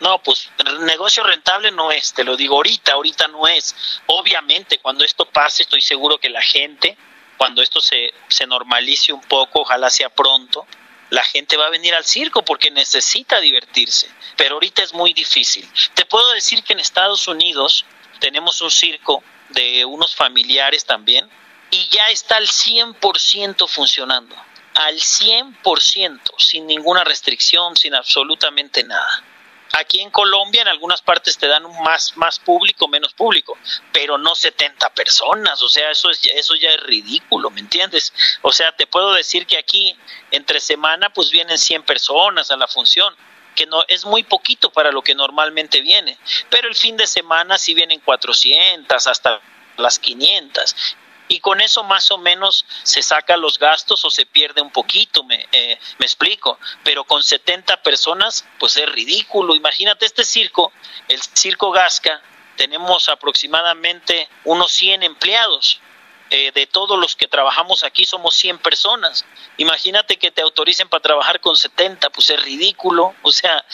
no, 0.00 0.22
pues 0.22 0.50
negocio 0.80 1.22
rentable 1.22 1.70
no 1.70 1.92
es, 1.92 2.14
te 2.14 2.24
lo 2.24 2.36
digo 2.36 2.56
ahorita, 2.56 2.92
ahorita 2.92 3.28
no 3.28 3.46
es. 3.46 3.74
Obviamente, 4.06 4.78
cuando 4.78 5.04
esto 5.04 5.26
pase, 5.26 5.62
estoy 5.62 5.82
seguro 5.82 6.18
que 6.18 6.30
la 6.30 6.42
gente, 6.42 6.96
cuando 7.36 7.62
esto 7.62 7.80
se, 7.80 8.12
se 8.28 8.46
normalice 8.46 9.12
un 9.12 9.20
poco, 9.20 9.60
ojalá 9.60 9.90
sea 9.90 10.08
pronto, 10.08 10.66
la 11.10 11.22
gente 11.24 11.56
va 11.56 11.66
a 11.66 11.70
venir 11.70 11.94
al 11.94 12.04
circo 12.04 12.42
porque 12.42 12.70
necesita 12.70 13.40
divertirse. 13.40 14.08
Pero 14.36 14.54
ahorita 14.54 14.82
es 14.82 14.94
muy 14.94 15.12
difícil. 15.12 15.68
Te 15.94 16.06
puedo 16.06 16.30
decir 16.32 16.62
que 16.62 16.72
en 16.72 16.80
Estados 16.80 17.28
Unidos 17.28 17.84
tenemos 18.20 18.60
un 18.62 18.70
circo 18.70 19.22
de 19.50 19.84
unos 19.84 20.14
familiares 20.14 20.84
también 20.84 21.28
y 21.70 21.88
ya 21.88 22.08
está 22.08 22.36
al 22.36 22.46
100% 22.46 23.68
funcionando. 23.68 24.34
Al 24.74 24.98
100%, 24.98 26.20
sin 26.38 26.66
ninguna 26.66 27.04
restricción, 27.04 27.76
sin 27.76 27.94
absolutamente 27.94 28.84
nada. 28.84 29.24
Aquí 29.72 30.00
en 30.00 30.10
Colombia 30.10 30.62
en 30.62 30.68
algunas 30.68 31.00
partes 31.00 31.38
te 31.38 31.46
dan 31.46 31.64
más, 31.82 32.16
más 32.16 32.38
público, 32.38 32.88
menos 32.88 33.12
público, 33.12 33.56
pero 33.92 34.18
no 34.18 34.34
70 34.34 34.90
personas, 34.94 35.62
o 35.62 35.68
sea, 35.68 35.90
eso, 35.90 36.10
es, 36.10 36.20
eso 36.34 36.54
ya 36.56 36.70
es 36.70 36.80
ridículo, 36.82 37.50
¿me 37.50 37.60
entiendes? 37.60 38.12
O 38.42 38.52
sea, 38.52 38.72
te 38.72 38.86
puedo 38.86 39.12
decir 39.12 39.46
que 39.46 39.58
aquí 39.58 39.96
entre 40.32 40.60
semana 40.60 41.10
pues 41.10 41.30
vienen 41.30 41.56
100 41.56 41.84
personas 41.84 42.50
a 42.50 42.56
la 42.56 42.66
función, 42.66 43.14
que 43.54 43.66
no 43.66 43.84
es 43.88 44.04
muy 44.04 44.22
poquito 44.24 44.70
para 44.70 44.90
lo 44.90 45.02
que 45.02 45.14
normalmente 45.14 45.80
viene, 45.80 46.18
pero 46.48 46.68
el 46.68 46.74
fin 46.74 46.96
de 46.96 47.06
semana 47.06 47.56
sí 47.56 47.74
vienen 47.74 48.00
400 48.00 49.06
hasta 49.06 49.40
las 49.76 49.98
500 49.98 50.74
y 51.30 51.38
con 51.38 51.60
eso 51.60 51.84
más 51.84 52.10
o 52.10 52.18
menos 52.18 52.66
se 52.82 53.02
saca 53.02 53.36
los 53.36 53.58
gastos 53.58 54.04
o 54.04 54.10
se 54.10 54.26
pierde 54.26 54.60
un 54.60 54.72
poquito, 54.72 55.22
me, 55.22 55.46
eh, 55.52 55.78
me 55.98 56.04
explico, 56.04 56.58
pero 56.82 57.04
con 57.04 57.22
70 57.22 57.82
personas 57.84 58.44
pues 58.58 58.76
es 58.76 58.90
ridículo, 58.90 59.54
imagínate 59.54 60.06
este 60.06 60.24
circo, 60.24 60.72
el 61.06 61.22
circo 61.22 61.70
Gasca, 61.70 62.20
tenemos 62.56 63.08
aproximadamente 63.08 64.28
unos 64.44 64.72
100 64.72 65.04
empleados, 65.04 65.80
eh, 66.30 66.50
de 66.52 66.66
todos 66.66 66.98
los 66.98 67.14
que 67.14 67.28
trabajamos 67.28 67.82
aquí 67.82 68.04
somos 68.04 68.36
100 68.36 68.58
personas. 68.58 69.24
Imagínate 69.56 70.16
que 70.16 70.30
te 70.30 70.42
autoricen 70.42 70.88
para 70.88 71.02
trabajar 71.02 71.40
con 71.40 71.56
70, 71.56 72.08
pues 72.10 72.30
es 72.30 72.40
ridículo. 72.40 73.16
O 73.22 73.32
sea, 73.32 73.64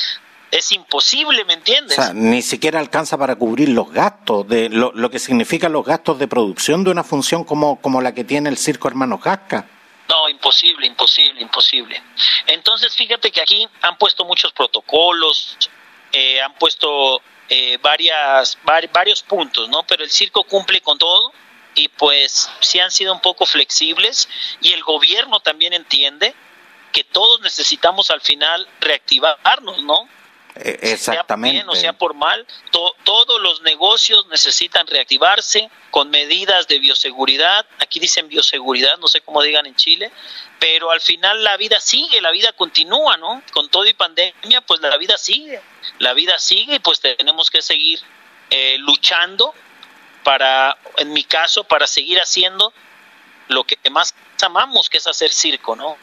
es 0.50 0.72
imposible, 0.72 1.44
¿me 1.44 1.54
entiendes? 1.54 1.98
O 1.98 2.02
sea, 2.02 2.12
ni 2.12 2.42
siquiera 2.42 2.78
alcanza 2.78 3.18
para 3.18 3.36
cubrir 3.36 3.68
los 3.68 3.90
gastos, 3.92 4.46
de 4.48 4.68
lo, 4.68 4.92
lo 4.92 5.10
que 5.10 5.18
significan 5.18 5.72
los 5.72 5.84
gastos 5.84 6.18
de 6.18 6.28
producción 6.28 6.84
de 6.84 6.90
una 6.90 7.04
función 7.04 7.44
como, 7.44 7.80
como 7.80 8.00
la 8.00 8.14
que 8.14 8.24
tiene 8.24 8.48
el 8.48 8.56
Circo 8.56 8.88
Hermanos 8.88 9.20
Gasca. 9.22 9.66
No, 10.08 10.28
imposible, 10.28 10.86
imposible, 10.86 11.40
imposible. 11.40 12.00
Entonces, 12.46 12.94
fíjate 12.94 13.30
que 13.32 13.40
aquí 13.40 13.66
han 13.82 13.98
puesto 13.98 14.24
muchos 14.24 14.52
protocolos, 14.52 15.56
eh, 16.12 16.40
han 16.40 16.54
puesto 16.54 17.20
eh, 17.48 17.78
varias, 17.82 18.56
varios 18.92 19.22
puntos, 19.22 19.68
¿no? 19.68 19.82
Pero 19.82 20.04
el 20.04 20.10
circo 20.10 20.44
cumple 20.44 20.80
con 20.80 20.98
todo 20.98 21.32
y 21.74 21.88
pues 21.88 22.50
sí 22.60 22.78
han 22.78 22.90
sido 22.90 23.12
un 23.12 23.20
poco 23.20 23.46
flexibles 23.46 24.28
y 24.60 24.72
el 24.72 24.82
gobierno 24.82 25.40
también 25.40 25.72
entiende 25.72 26.34
que 26.92 27.04
todos 27.04 27.40
necesitamos 27.42 28.10
al 28.10 28.20
final 28.20 28.66
reactivarnos, 28.80 29.82
¿no? 29.82 30.08
Exactamente. 30.62 31.58
Sea 31.58 31.64
bien 31.64 31.68
o 31.68 31.80
sea 31.80 31.92
por 31.92 32.14
mal, 32.14 32.46
todos 32.70 33.40
los 33.42 33.62
negocios 33.62 34.26
necesitan 34.28 34.86
reactivarse 34.86 35.70
con 35.90 36.10
medidas 36.10 36.68
de 36.68 36.78
bioseguridad. 36.78 37.66
Aquí 37.78 38.00
dicen 38.00 38.28
bioseguridad, 38.28 38.98
no 38.98 39.08
sé 39.08 39.20
cómo 39.20 39.42
digan 39.42 39.66
en 39.66 39.74
Chile, 39.74 40.10
pero 40.58 40.90
al 40.90 41.00
final 41.00 41.42
la 41.44 41.56
vida 41.56 41.80
sigue, 41.80 42.20
la 42.20 42.30
vida 42.30 42.52
continúa, 42.52 43.16
¿no? 43.16 43.42
Con 43.52 43.68
todo 43.68 43.86
y 43.86 43.94
pandemia, 43.94 44.60
pues 44.62 44.80
la 44.80 44.96
vida 44.96 45.18
sigue. 45.18 45.60
La 45.98 46.14
vida 46.14 46.38
sigue 46.38 46.76
y 46.76 46.78
pues 46.78 47.00
tenemos 47.00 47.50
que 47.50 47.62
seguir 47.62 48.00
eh, 48.50 48.76
luchando 48.78 49.54
para, 50.24 50.76
en 50.96 51.12
mi 51.12 51.24
caso, 51.24 51.64
para 51.64 51.86
seguir 51.86 52.18
haciendo 52.18 52.72
lo 53.48 53.64
que 53.64 53.78
más 53.90 54.14
amamos, 54.42 54.90
que 54.90 54.98
es 54.98 55.06
hacer 55.06 55.30
circo, 55.30 55.76
¿no? 55.76 55.96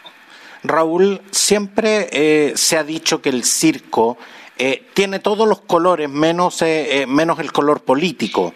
Raúl, 0.64 1.22
siempre 1.32 2.08
eh, 2.12 2.54
se 2.56 2.78
ha 2.78 2.84
dicho 2.84 3.22
que 3.22 3.30
el 3.30 3.44
circo 3.44 4.18
eh, 4.58 4.88
tiene 4.94 5.20
todos 5.20 5.48
los 5.48 5.62
colores 5.62 6.10
menos, 6.10 6.62
eh, 6.62 7.02
eh, 7.02 7.08
menos 7.08 7.40
el 7.40 7.52
color 7.52 7.82
político, 7.82 8.54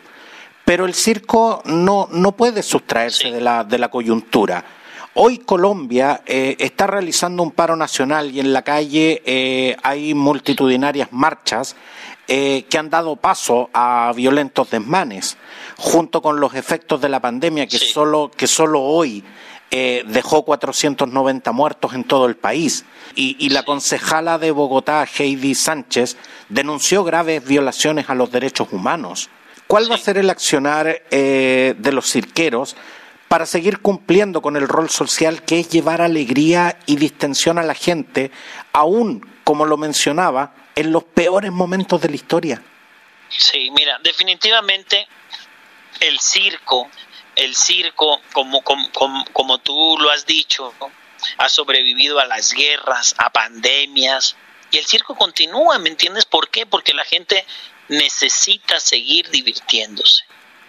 pero 0.63 0.85
el 0.85 0.93
circo 0.93 1.61
no, 1.65 2.07
no 2.11 2.33
puede 2.33 2.61
sustraerse 2.61 3.31
de, 3.31 3.41
la, 3.41 3.63
de 3.63 3.79
la 3.79 3.89
coyuntura. 3.89 4.63
Hoy 5.19 5.39
Colombia 5.39 6.21
está 6.27 6.85
realizando 6.85 7.41
un 7.41 7.49
paro 7.49 7.75
nacional 7.75 8.29
y 8.29 8.39
en 8.39 8.53
la 8.53 8.61
calle 8.61 9.75
hay 9.81 10.13
multitudinarias 10.13 11.07
marchas 11.11 11.75
que 12.27 12.77
han 12.77 12.91
dado 12.91 13.15
paso 13.15 13.71
a 13.73 14.13
violentos 14.15 14.69
desmanes, 14.69 15.37
junto 15.75 16.21
con 16.21 16.39
los 16.39 16.53
efectos 16.53 17.01
de 17.01 17.09
la 17.09 17.19
pandemia 17.19 17.65
que, 17.65 17.79
solo, 17.79 18.29
que 18.29 18.45
solo 18.45 18.83
hoy 18.83 19.23
eh, 19.69 20.03
dejó 20.07 20.45
490 20.45 21.51
muertos 21.51 21.93
en 21.93 22.05
todo 22.05 22.25
el 22.25 22.37
país. 22.37 22.85
Y, 23.15 23.49
la 23.49 23.63
concejala 23.63 24.37
de 24.37 24.51
Bogotá, 24.51 25.05
Heidi 25.05 25.55
Sánchez, 25.55 26.17
denunció 26.49 27.03
graves 27.03 27.43
violaciones 27.43 28.09
a 28.09 28.15
los 28.15 28.31
derechos 28.31 28.67
humanos. 28.71 29.29
¿Cuál 29.65 29.91
va 29.91 29.95
a 29.95 29.99
ser 29.99 30.17
el 30.17 30.29
accionar 30.29 31.01
eh, 31.11 31.75
de 31.77 31.91
los 31.91 32.11
cirqueros 32.11 32.75
para 33.27 33.45
seguir 33.45 33.79
cumpliendo 33.79 34.41
con 34.41 34.55
el 34.55 34.67
rol 34.67 34.89
social 34.89 35.43
que 35.43 35.59
es 35.59 35.69
llevar 35.69 36.01
alegría 36.01 36.79
y 36.85 36.95
distensión 36.95 37.57
a 37.57 37.63
la 37.63 37.73
gente, 37.73 38.31
aún, 38.71 39.27
como 39.43 39.65
lo 39.65 39.77
mencionaba, 39.77 40.53
en 40.75 40.91
los 40.91 41.03
peores 41.03 41.51
momentos 41.51 41.99
de 42.01 42.09
la 42.09 42.15
historia? 42.15 42.61
Sí, 43.29 43.69
mira, 43.71 43.99
definitivamente 44.03 45.07
el 45.99 46.19
circo 46.19 46.89
el 47.37 47.55
circo, 47.55 48.19
como, 48.33 49.59
tú 49.59 49.97
lo 49.99 50.09
has 50.09 50.25
dicho, 50.25 50.73
ha 51.37 51.49
sobrevivido 51.49 52.19
a 52.19 52.25
las 52.25 52.51
guerras, 52.51 53.13
a 53.17 53.29
pandemias, 53.29 54.35
y 54.71 54.79
el 54.79 54.85
circo 54.85 55.15
continúa, 55.15 55.77
¿me 55.77 55.89
entiendes 55.89 56.25
por 56.25 56.49
qué? 56.49 56.65
Porque 56.65 56.95
la 56.95 57.05
gente 57.05 57.45
necesita 57.89 58.79
seguir 58.79 59.29
divirtiéndose. 59.29 60.23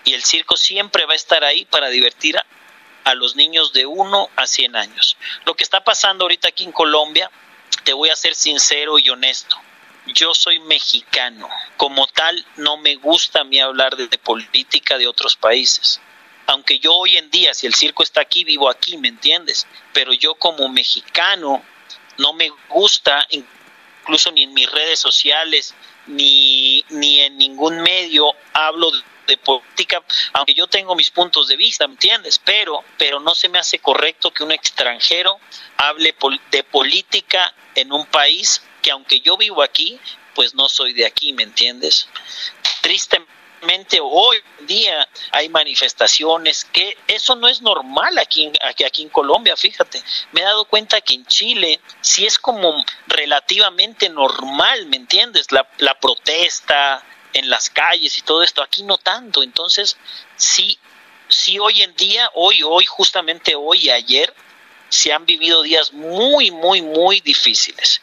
Y 0.05 0.13
el 0.13 0.23
circo 0.23 0.57
siempre 0.57 1.07
va 1.07 1.15
a 1.15 1.17
estar 1.17 1.43
ahí 1.43 1.65
para 1.65 1.89
divertir 1.89 2.37
a, 2.37 2.45
a 3.05 3.15
los 3.15 3.35
niños 3.35 3.73
de 3.73 3.87
1 3.87 4.31
a 4.37 4.47
100 4.47 4.77
años. 4.77 5.17
Lo 5.47 5.55
que 5.55 5.65
está 5.65 5.83
pasando 5.83 6.25
ahorita 6.25 6.49
aquí 6.49 6.65
en 6.65 6.73
Colombia, 6.73 7.31
te 7.85 7.95
voy 7.95 8.11
a 8.11 8.17
ser 8.17 8.35
sincero 8.35 8.99
y 8.99 9.09
honesto. 9.09 9.57
Yo 10.07 10.35
soy 10.35 10.59
mexicano. 10.61 11.49
Como 11.79 12.07
tal, 12.09 12.47
no 12.57 12.77
me 12.77 12.97
gusta 12.97 13.41
a 13.41 13.45
mí 13.45 13.59
hablar 13.59 13.97
de, 13.97 14.07
de 14.07 14.19
política 14.19 14.99
de 14.99 15.09
otros 15.09 15.35
países 15.35 16.01
aunque 16.49 16.79
yo 16.79 16.95
hoy 16.95 17.19
en 17.19 17.31
día, 17.31 17.53
si 17.53 17.67
el 17.67 17.75
circo 17.75 18.03
está 18.03 18.23
aquí, 18.23 18.43
vivo 18.43 18.71
aquí, 18.71 18.97
¿me 18.97 19.09
entiendes? 19.09 19.67
Pero 19.93 20.15
yo 20.15 20.35
como 20.35 20.69
mexicano 20.71 21.63
no 22.17 22.33
me 22.33 22.51
gusta, 22.71 23.27
incluso 23.29 24.33
ni 24.33 24.45
en 24.45 24.55
mis 24.55 24.71
redes 24.71 24.99
sociales, 24.99 25.75
ni, 26.07 26.83
ni 26.89 27.21
en 27.21 27.37
ningún 27.37 27.83
medio 27.83 28.33
hablo 28.55 28.91
de, 29.27 29.37
política, 29.37 30.03
aunque 30.33 30.55
yo 30.55 30.67
tengo 30.69 30.97
mis 30.97 31.11
puntos 31.11 31.49
de 31.49 31.57
vista, 31.57 31.87
¿me 31.87 31.93
entiendes? 31.93 32.41
Pero, 32.43 32.83
pero 32.97 33.21
no 33.21 33.35
se 33.35 33.51
me 33.51 33.59
hace 33.59 33.79
correcto 33.79 34.31
que 34.31 34.43
un 34.43 34.51
extranjero 34.51 35.39
hable 35.77 36.17
de 36.51 36.65
política 36.65 37.55
en 37.75 37.93
un 37.93 38.07
país 38.07 38.63
que 38.81 38.91
aunque 38.91 39.21
yo 39.21 39.37
vivo 39.37 39.63
aquí, 39.63 40.01
pues 40.35 40.55
no 40.55 40.71
soy 40.71 40.95
de 40.95 41.05
aquí, 41.05 41.35
¿me 41.35 41.43
entiendes? 41.43 42.09
Tristemente 42.81 43.28
hoy 44.03 44.39
en 44.61 44.67
día 44.67 45.09
hay 45.33 45.49
manifestaciones 45.49 46.65
que 46.65 46.97
eso 47.07 47.37
no 47.37 47.49
es 47.49 47.63
normal 47.63 48.19
aquí, 48.19 48.51
aquí, 48.63 48.85
aquí 48.85 49.03
en 49.03 49.09
Colombia, 49.09 49.57
fíjate. 49.57 50.03
Me 50.33 50.41
he 50.41 50.45
dado 50.45 50.65
cuenta 50.65 51.01
que 51.01 51.15
en 51.15 51.27
Chile 51.27 51.81
sí 52.01 52.27
es 52.27 52.39
como 52.39 52.85
relativamente 53.07 54.09
normal, 54.09 54.87
¿me 54.87 54.97
entiendes? 54.97 55.51
La, 55.53 55.69
la 55.79 55.99
protesta 55.99 57.05
en 57.33 57.51
las 57.51 57.71
calles 57.71 58.17
y 58.19 58.23
todo 58.23 58.43
esto, 58.43 58.63
aquí 58.63 58.83
no 58.83 58.99
tanto. 58.99 59.43
Entonces, 59.43 59.97
sí, 60.37 60.79
sí 61.29 61.59
hoy 61.59 61.83
en 61.83 61.95
día, 61.97 62.31
hoy, 62.35 62.63
hoy, 62.63 62.87
justamente 62.87 63.55
hoy 63.55 63.87
y 63.87 63.91
ayer, 63.91 64.35
se 64.89 65.13
han 65.13 65.27
vivido 65.27 65.63
días 65.63 65.93
muy, 65.93 66.51
muy, 66.51 66.83
muy 66.83 67.21
difíciles. 67.21 68.01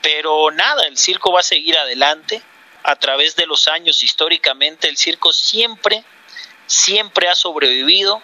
Pero 0.00 0.50
nada, 0.52 0.84
el 0.84 0.96
circo 0.96 1.32
va 1.32 1.40
a 1.40 1.44
seguir 1.44 1.76
adelante 1.76 2.42
a 2.88 2.96
través 2.96 3.36
de 3.36 3.44
los 3.44 3.68
años 3.68 4.02
históricamente 4.02 4.88
el 4.88 4.96
circo 4.96 5.30
siempre 5.30 6.04
siempre 6.66 7.28
ha 7.28 7.34
sobrevivido 7.34 8.22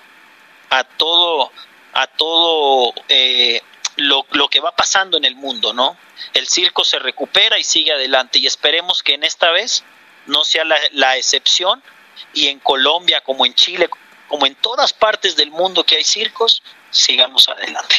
a 0.70 0.84
todo 0.84 1.52
a 1.92 2.06
todo 2.06 2.94
eh, 3.10 3.60
lo, 3.96 4.24
lo, 4.30 4.48
que 4.48 4.60
va 4.60 4.74
pasando 4.74 5.18
en 5.18 5.26
el 5.26 5.36
mundo 5.36 5.74
no 5.74 5.98
el 6.32 6.48
circo 6.48 6.82
se 6.82 6.98
recupera 6.98 7.58
y 7.58 7.62
sigue 7.62 7.92
adelante 7.92 8.38
y 8.38 8.46
esperemos 8.46 9.02
que 9.02 9.12
en 9.12 9.24
esta 9.24 9.50
vez 9.50 9.84
no 10.24 10.44
sea 10.44 10.64
la, 10.64 10.78
la 10.92 11.18
excepción 11.18 11.82
y 12.32 12.48
en 12.48 12.58
Colombia 12.58 13.20
como 13.20 13.44
en 13.44 13.52
Chile 13.52 13.90
como 14.28 14.46
en 14.46 14.54
todas 14.54 14.94
partes 14.94 15.36
del 15.36 15.50
mundo 15.50 15.84
que 15.84 15.96
hay 15.96 16.04
circos 16.04 16.62
sigamos 16.90 17.50
adelante. 17.50 17.96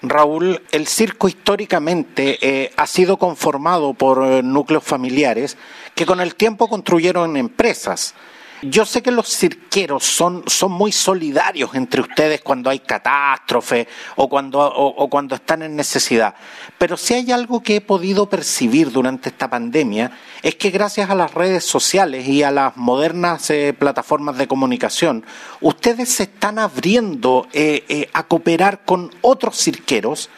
Raúl, 0.00 0.62
el 0.70 0.86
circo 0.86 1.28
históricamente 1.28 2.38
eh, 2.40 2.72
ha 2.76 2.86
sido 2.86 3.16
conformado 3.16 3.94
por 3.94 4.24
eh, 4.24 4.42
núcleos 4.42 4.84
familiares 4.84 5.56
que 5.98 6.06
con 6.06 6.20
el 6.20 6.36
tiempo 6.36 6.68
construyeron 6.68 7.36
empresas. 7.36 8.14
Yo 8.62 8.86
sé 8.86 9.02
que 9.02 9.10
los 9.10 9.36
cirqueros 9.36 10.04
son, 10.04 10.44
son 10.46 10.70
muy 10.70 10.92
solidarios 10.92 11.74
entre 11.74 12.02
ustedes 12.02 12.40
cuando 12.40 12.70
hay 12.70 12.78
catástrofe 12.78 13.88
o 14.14 14.28
cuando, 14.28 14.60
o, 14.60 15.10
cuando 15.10 15.34
están 15.34 15.62
en 15.62 15.74
necesidad, 15.74 16.36
pero 16.78 16.96
si 16.96 17.14
hay 17.14 17.32
algo 17.32 17.64
que 17.64 17.76
he 17.76 17.80
podido 17.80 18.28
percibir 18.28 18.92
durante 18.92 19.30
esta 19.30 19.50
pandemia 19.50 20.12
es 20.40 20.54
que 20.54 20.70
gracias 20.70 21.10
a 21.10 21.16
las 21.16 21.34
redes 21.34 21.64
sociales 21.64 22.28
y 22.28 22.44
a 22.44 22.52
las 22.52 22.76
modernas 22.76 23.50
eh, 23.50 23.74
plataformas 23.76 24.38
de 24.38 24.46
comunicación, 24.46 25.26
ustedes 25.60 26.10
se 26.10 26.24
están 26.24 26.60
abriendo 26.60 27.48
eh, 27.52 27.82
eh, 27.88 28.08
a 28.12 28.22
cooperar 28.22 28.84
con 28.84 29.10
otros 29.20 29.56
cirqueros 29.56 30.30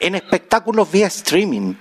en 0.00 0.16
espectáculos 0.16 0.90
vía 0.90 1.06
streaming. 1.06 1.74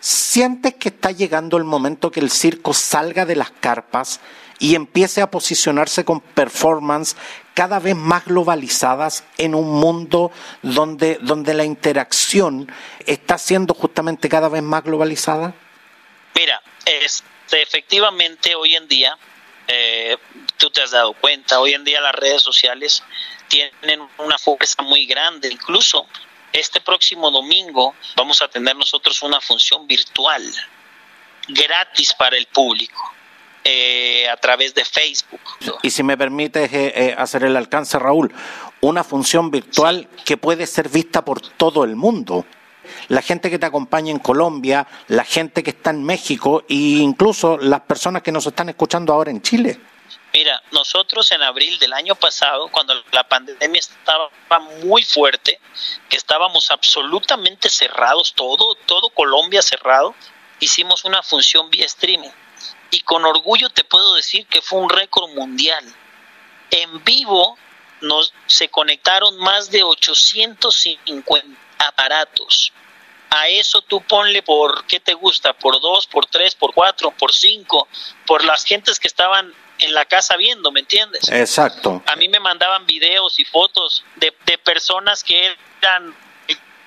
¿Sientes 0.00 0.74
que 0.74 0.88
está 0.88 1.10
llegando 1.10 1.58
el 1.58 1.64
momento 1.64 2.10
que 2.10 2.20
el 2.20 2.30
circo 2.30 2.72
salga 2.72 3.26
de 3.26 3.36
las 3.36 3.50
carpas 3.50 4.20
y 4.58 4.74
empiece 4.74 5.20
a 5.20 5.30
posicionarse 5.30 6.04
con 6.04 6.20
performance 6.20 7.16
cada 7.54 7.78
vez 7.78 7.94
más 7.94 8.24
globalizadas 8.24 9.24
en 9.36 9.54
un 9.54 9.70
mundo 9.70 10.32
donde, 10.62 11.18
donde 11.20 11.52
la 11.52 11.64
interacción 11.64 12.72
está 13.06 13.36
siendo 13.36 13.74
justamente 13.74 14.30
cada 14.30 14.48
vez 14.48 14.62
más 14.62 14.84
globalizada? 14.84 15.54
Mira, 16.34 16.62
este, 16.86 17.62
efectivamente 17.62 18.54
hoy 18.54 18.76
en 18.76 18.88
día, 18.88 19.18
eh, 19.68 20.16
tú 20.56 20.70
te 20.70 20.82
has 20.82 20.92
dado 20.92 21.12
cuenta, 21.12 21.60
hoy 21.60 21.74
en 21.74 21.84
día 21.84 22.00
las 22.00 22.14
redes 22.14 22.40
sociales 22.40 23.02
tienen 23.48 24.08
una 24.16 24.38
fuerza 24.38 24.82
muy 24.82 25.04
grande, 25.04 25.48
incluso 25.48 26.06
este 26.52 26.80
próximo 26.80 27.30
domingo 27.30 27.94
vamos 28.16 28.42
a 28.42 28.48
tener 28.48 28.76
nosotros 28.76 29.22
una 29.22 29.40
función 29.40 29.86
virtual 29.86 30.42
gratis 31.48 32.12
para 32.14 32.36
el 32.36 32.46
público. 32.46 33.14
Eh, 33.62 34.26
a 34.26 34.38
través 34.38 34.74
de 34.74 34.86
Facebook. 34.86 35.40
Y 35.82 35.90
si 35.90 36.02
me 36.02 36.16
permite 36.16 36.64
eh, 36.64 36.70
eh, 36.72 37.14
hacer 37.16 37.44
el 37.44 37.54
alcance, 37.54 37.98
Raúl, 37.98 38.32
una 38.80 39.04
función 39.04 39.50
virtual 39.50 40.08
que 40.24 40.38
puede 40.38 40.66
ser 40.66 40.88
vista 40.88 41.22
por 41.22 41.42
todo 41.42 41.84
el 41.84 41.94
mundo. 41.94 42.46
la 43.08 43.20
gente 43.20 43.50
que 43.50 43.58
te 43.58 43.66
acompaña 43.66 44.10
en 44.10 44.18
Colombia, 44.18 44.86
la 45.08 45.24
gente 45.24 45.62
que 45.62 45.70
está 45.70 45.90
en 45.90 46.02
México 46.02 46.64
e 46.70 46.74
incluso 46.74 47.58
las 47.58 47.82
personas 47.82 48.22
que 48.22 48.32
nos 48.32 48.46
están 48.46 48.70
escuchando 48.70 49.12
ahora 49.12 49.30
en 49.30 49.42
Chile? 49.42 49.78
Mira, 50.32 50.62
nosotros 50.70 51.32
en 51.32 51.42
abril 51.42 51.78
del 51.80 51.92
año 51.92 52.14
pasado, 52.14 52.68
cuando 52.68 52.94
la 53.10 53.28
pandemia 53.28 53.80
estaba 53.80 54.30
muy 54.82 55.02
fuerte, 55.02 55.60
que 56.08 56.16
estábamos 56.16 56.70
absolutamente 56.70 57.68
cerrados, 57.68 58.32
todo, 58.34 58.76
todo 58.86 59.10
Colombia 59.10 59.60
cerrado, 59.60 60.14
hicimos 60.60 61.04
una 61.04 61.22
función 61.22 61.68
vía 61.68 61.86
streaming. 61.86 62.30
Y 62.92 63.00
con 63.00 63.24
orgullo 63.24 63.70
te 63.70 63.82
puedo 63.82 64.14
decir 64.14 64.46
que 64.46 64.62
fue 64.62 64.78
un 64.80 64.90
récord 64.90 65.30
mundial. 65.30 65.84
En 66.70 67.02
vivo 67.04 67.58
nos 68.00 68.32
se 68.46 68.68
conectaron 68.68 69.36
más 69.38 69.70
de 69.70 69.82
850 69.82 71.58
aparatos. 71.78 72.72
A 73.30 73.48
eso 73.48 73.80
tú 73.82 74.00
ponle 74.02 74.42
por 74.42 74.84
qué 74.86 74.98
te 74.98 75.14
gusta, 75.14 75.52
por 75.52 75.80
dos, 75.80 76.06
por 76.06 76.26
tres, 76.26 76.54
por 76.54 76.74
cuatro, 76.74 77.12
por 77.12 77.32
cinco, 77.32 77.86
por 78.26 78.44
las 78.44 78.64
gentes 78.64 78.98
que 78.98 79.06
estaban 79.06 79.54
en 79.80 79.94
la 79.94 80.04
casa 80.04 80.36
viendo, 80.36 80.70
¿me 80.72 80.80
entiendes? 80.80 81.28
Exacto. 81.30 82.02
A 82.06 82.16
mí 82.16 82.28
me 82.28 82.40
mandaban 82.40 82.86
videos 82.86 83.38
y 83.38 83.44
fotos 83.44 84.04
de, 84.16 84.34
de 84.46 84.58
personas 84.58 85.24
que 85.24 85.56
eran 85.80 86.14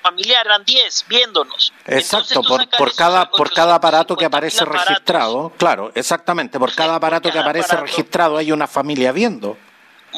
familiar, 0.04 0.44
eran 0.44 0.64
10 0.64 1.06
viéndonos. 1.08 1.72
Exacto, 1.86 2.42
por, 2.42 2.68
por 2.68 2.94
cada, 2.94 3.30
por 3.30 3.52
cada 3.52 3.76
aparato 3.76 4.16
que 4.16 4.26
aparece 4.26 4.64
registrado, 4.64 5.50
claro, 5.56 5.90
exactamente, 5.94 6.58
por 6.58 6.74
cada 6.74 6.96
aparato 6.96 7.30
que 7.32 7.38
aparece 7.38 7.74
registrado 7.76 8.36
hay 8.36 8.52
una 8.52 8.66
familia 8.66 9.12
viendo. 9.12 9.56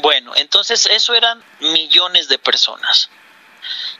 Bueno, 0.03 0.33
entonces 0.35 0.87
eso 0.91 1.15
eran 1.15 1.43
millones 1.61 2.29
de 2.29 2.39
personas. 2.39 3.09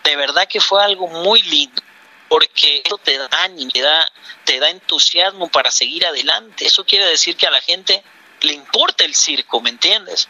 De 0.03 0.17
verdad 0.17 0.49
que 0.49 0.61
fue 0.61 0.83
algo 0.83 1.07
muy 1.07 1.41
lindo, 1.43 1.81
porque 2.29 2.83
eso 2.85 2.99
te 2.99 3.17
da 3.17 3.29
ánimo, 3.45 3.71
te 3.71 3.81
da, 3.81 4.11
te 4.45 4.59
da 4.59 4.71
entusiasmo 4.71 5.49
para 5.49 5.71
seguir 5.71 6.05
adelante. 6.05 6.67
Eso 6.67 6.85
quiere 6.85 7.07
decir 7.07 7.37
que 7.37 7.47
a 7.47 7.51
la 7.51 7.61
gente 7.61 8.03
le 8.41 8.53
importa 8.53 9.05
el 9.05 9.15
circo, 9.15 9.61
¿me 9.61 9.71
entiendes? 9.71 10.29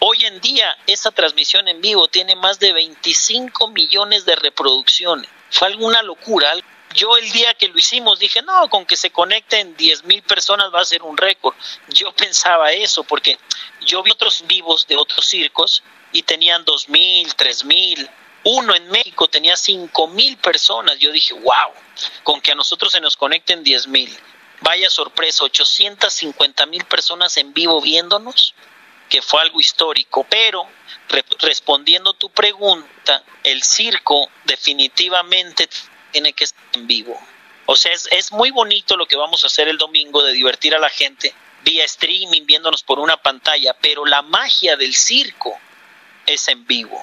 Hoy 0.00 0.24
en 0.26 0.40
día 0.40 0.76
esa 0.86 1.10
transmisión 1.10 1.66
en 1.66 1.80
vivo 1.80 2.06
tiene 2.06 2.36
más 2.36 2.60
de 2.60 2.72
25 2.72 3.68
millones 3.68 4.24
de 4.24 4.36
reproducciones. 4.36 5.28
Fue 5.50 5.66
alguna 5.66 6.02
locura. 6.02 6.52
Yo 6.94 7.16
el 7.16 7.30
día 7.32 7.52
que 7.54 7.68
lo 7.68 7.76
hicimos 7.76 8.20
dije, 8.20 8.40
no, 8.42 8.70
con 8.70 8.86
que 8.86 8.96
se 8.96 9.10
conecten 9.10 9.76
10 9.76 10.04
mil 10.04 10.22
personas 10.22 10.72
va 10.72 10.80
a 10.80 10.84
ser 10.84 11.02
un 11.02 11.16
récord. 11.16 11.56
Yo 11.88 12.12
pensaba 12.16 12.70
eso 12.72 13.02
porque 13.02 13.38
yo 13.80 14.02
vi 14.02 14.12
otros 14.12 14.44
vivos 14.46 14.86
de 14.86 14.96
otros 14.96 15.26
circos 15.26 15.82
y 16.12 16.22
tenían 16.22 16.64
2 16.64 16.88
mil, 16.88 17.34
3 17.34 17.64
mil. 17.64 18.08
Uno 18.44 18.76
en 18.76 18.88
México 18.88 19.26
tenía 19.26 19.56
5 19.56 20.06
mil 20.08 20.36
personas. 20.36 20.96
Yo 21.00 21.10
dije, 21.10 21.34
wow, 21.34 21.72
con 22.22 22.40
que 22.40 22.52
a 22.52 22.54
nosotros 22.54 22.92
se 22.92 23.00
nos 23.00 23.16
conecten 23.16 23.64
10 23.64 23.88
mil. 23.88 24.16
Vaya 24.60 24.90
sorpresa, 24.90 25.44
850 25.44 26.66
mil 26.66 26.84
personas 26.84 27.36
en 27.36 27.52
vivo 27.52 27.80
viéndonos 27.80 28.54
que 29.08 29.22
fue 29.22 29.40
algo 29.40 29.60
histórico, 29.60 30.26
pero 30.28 30.66
respondiendo 31.40 32.12
tu 32.12 32.30
pregunta, 32.30 33.24
el 33.42 33.62
circo 33.62 34.30
definitivamente 34.44 35.68
tiene 36.12 36.32
que 36.32 36.44
estar 36.44 36.62
en 36.74 36.86
vivo. 36.86 37.18
O 37.66 37.76
sea, 37.76 37.92
es, 37.92 38.08
es 38.12 38.32
muy 38.32 38.50
bonito 38.50 38.96
lo 38.96 39.06
que 39.06 39.16
vamos 39.16 39.44
a 39.44 39.46
hacer 39.46 39.68
el 39.68 39.78
domingo 39.78 40.22
de 40.22 40.32
divertir 40.32 40.74
a 40.74 40.78
la 40.78 40.90
gente 40.90 41.34
vía 41.64 41.84
streaming, 41.84 42.46
viéndonos 42.46 42.82
por 42.82 42.98
una 42.98 43.16
pantalla, 43.16 43.74
pero 43.74 44.06
la 44.06 44.22
magia 44.22 44.76
del 44.76 44.94
circo 44.94 45.58
es 46.26 46.48
en 46.48 46.66
vivo. 46.66 47.02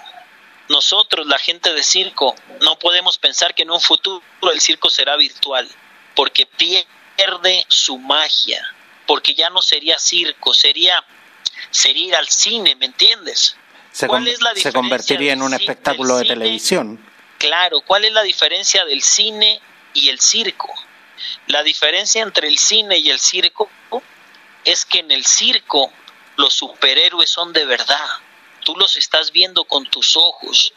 Nosotros, 0.70 1.28
la 1.28 1.38
gente 1.38 1.74
de 1.74 1.84
circo, 1.84 2.36
no 2.62 2.80
podemos 2.80 3.18
pensar 3.18 3.54
que 3.54 3.64
en 3.64 3.72
un 3.72 3.82
futuro 3.82 4.24
el 4.52 4.62
circo 4.62 4.90
será 4.90 5.16
virtual, 5.16 5.70
porque 6.16 6.46
pierde 6.46 6.88
su 7.68 7.98
magia, 7.98 8.62
porque 9.08 9.34
ya 9.34 9.50
no 9.50 9.62
sería 9.62 9.98
circo, 10.00 10.54
sería 10.54 11.04
sería 11.72 12.08
ir 12.08 12.16
al 12.16 12.28
cine, 12.28 12.76
¿me 12.76 12.86
entiendes? 12.86 13.56
Se, 13.92 14.08
¿Cuál 14.08 14.28
es 14.28 14.42
la 14.42 14.54
se 14.56 14.74
convertiría 14.74 15.34
en 15.34 15.42
un 15.42 15.54
espectáculo 15.54 16.18
de 16.18 16.26
televisión. 16.26 17.00
Claro, 17.38 17.82
¿cuál 17.82 18.06
es 18.06 18.12
la 18.12 18.24
diferencia 18.24 18.86
del 18.86 19.02
cine 19.02 19.62
y 19.94 20.10
el 20.10 20.20
circo? 20.20 20.74
La 21.48 21.64
diferencia 21.64 22.22
entre 22.22 22.48
el 22.48 22.58
cine 22.58 22.98
y 22.98 23.10
el 23.10 23.20
circo 23.20 23.70
es 24.66 24.86
que 24.86 25.00
en 25.00 25.12
el 25.12 25.26
circo 25.26 25.92
los 26.36 26.54
superhéroes 26.54 27.30
son 27.30 27.54
de 27.54 27.66
verdad. 27.66 28.06
Tú 28.64 28.76
los 28.76 28.98
estás 28.98 29.32
viendo 29.32 29.64
con 29.66 29.86
tus 29.86 30.18
ojos. 30.18 30.74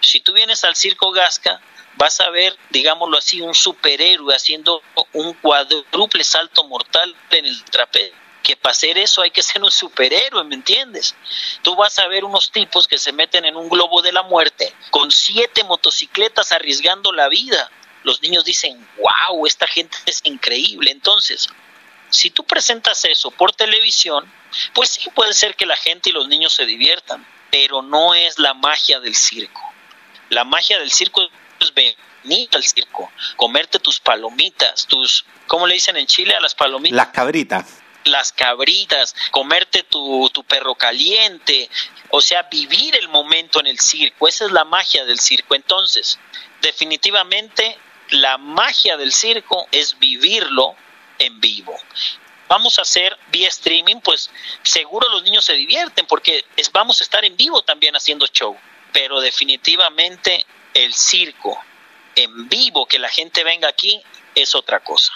Si 0.00 0.20
tú 0.20 0.32
vienes 0.32 0.64
al 0.64 0.74
circo 0.74 1.12
Gasca, 1.12 1.60
vas 1.96 2.20
a 2.20 2.30
ver, 2.30 2.56
digámoslo 2.70 3.18
así, 3.18 3.40
un 3.40 3.54
superhéroe 3.54 4.34
haciendo 4.34 4.82
un 5.12 5.34
cuádruple 5.34 6.24
salto 6.24 6.64
mortal 6.64 7.14
en 7.30 7.46
el 7.46 7.64
trapecio 7.64 8.22
que 8.42 8.56
para 8.56 8.72
hacer 8.72 8.98
eso 8.98 9.22
hay 9.22 9.30
que 9.30 9.42
ser 9.42 9.62
un 9.62 9.70
superhéroe, 9.70 10.44
¿me 10.44 10.56
entiendes? 10.56 11.14
Tú 11.62 11.76
vas 11.76 11.98
a 11.98 12.08
ver 12.08 12.24
unos 12.24 12.50
tipos 12.50 12.88
que 12.88 12.98
se 12.98 13.12
meten 13.12 13.44
en 13.44 13.56
un 13.56 13.68
globo 13.68 14.02
de 14.02 14.12
la 14.12 14.22
muerte 14.22 14.74
con 14.90 15.10
siete 15.10 15.64
motocicletas 15.64 16.52
arriesgando 16.52 17.12
la 17.12 17.28
vida. 17.28 17.70
Los 18.02 18.20
niños 18.20 18.44
dicen, 18.44 18.86
wow, 18.98 19.46
esta 19.46 19.66
gente 19.66 19.96
es 20.06 20.20
increíble. 20.24 20.90
Entonces, 20.90 21.48
si 22.10 22.30
tú 22.30 22.44
presentas 22.44 23.04
eso 23.04 23.30
por 23.30 23.52
televisión, 23.52 24.30
pues 24.74 24.90
sí 24.90 25.08
puede 25.14 25.32
ser 25.34 25.54
que 25.54 25.66
la 25.66 25.76
gente 25.76 26.10
y 26.10 26.12
los 26.12 26.28
niños 26.28 26.52
se 26.52 26.66
diviertan, 26.66 27.26
pero 27.50 27.80
no 27.80 28.14
es 28.14 28.38
la 28.38 28.54
magia 28.54 28.98
del 29.00 29.14
circo. 29.14 29.62
La 30.30 30.44
magia 30.44 30.78
del 30.78 30.90
circo 30.90 31.22
es 31.62 31.74
venir 31.74 32.48
al 32.52 32.62
circo, 32.62 33.10
comerte 33.36 33.78
tus 33.78 34.00
palomitas, 34.00 34.86
tus, 34.86 35.24
¿cómo 35.46 35.66
le 35.66 35.74
dicen 35.74 35.96
en 35.96 36.06
Chile 36.06 36.34
a 36.34 36.40
las 36.40 36.54
palomitas? 36.54 36.96
Las 36.96 37.08
cabritas 37.08 37.82
las 38.04 38.32
cabritas, 38.32 39.14
comerte 39.30 39.84
tu, 39.84 40.28
tu 40.32 40.42
perro 40.44 40.74
caliente, 40.74 41.70
o 42.10 42.20
sea, 42.20 42.42
vivir 42.50 42.96
el 42.96 43.08
momento 43.08 43.60
en 43.60 43.66
el 43.66 43.78
circo, 43.78 44.28
esa 44.28 44.46
es 44.46 44.52
la 44.52 44.64
magia 44.64 45.04
del 45.04 45.20
circo. 45.20 45.54
Entonces, 45.54 46.18
definitivamente 46.60 47.78
la 48.10 48.38
magia 48.38 48.96
del 48.96 49.12
circo 49.12 49.66
es 49.70 49.98
vivirlo 49.98 50.74
en 51.18 51.40
vivo. 51.40 51.74
Vamos 52.48 52.78
a 52.78 52.82
hacer 52.82 53.16
vía 53.30 53.48
streaming, 53.48 54.00
pues 54.00 54.30
seguro 54.62 55.08
los 55.08 55.22
niños 55.22 55.44
se 55.44 55.54
divierten 55.54 56.06
porque 56.06 56.44
vamos 56.72 57.00
a 57.00 57.04
estar 57.04 57.24
en 57.24 57.36
vivo 57.36 57.62
también 57.62 57.96
haciendo 57.96 58.26
show, 58.26 58.56
pero 58.92 59.20
definitivamente 59.20 60.44
el 60.74 60.92
circo 60.94 61.58
en 62.14 62.48
vivo, 62.48 62.86
que 62.86 62.98
la 62.98 63.08
gente 63.08 63.44
venga 63.44 63.68
aquí, 63.68 64.00
es 64.34 64.54
otra 64.54 64.80
cosa. 64.80 65.12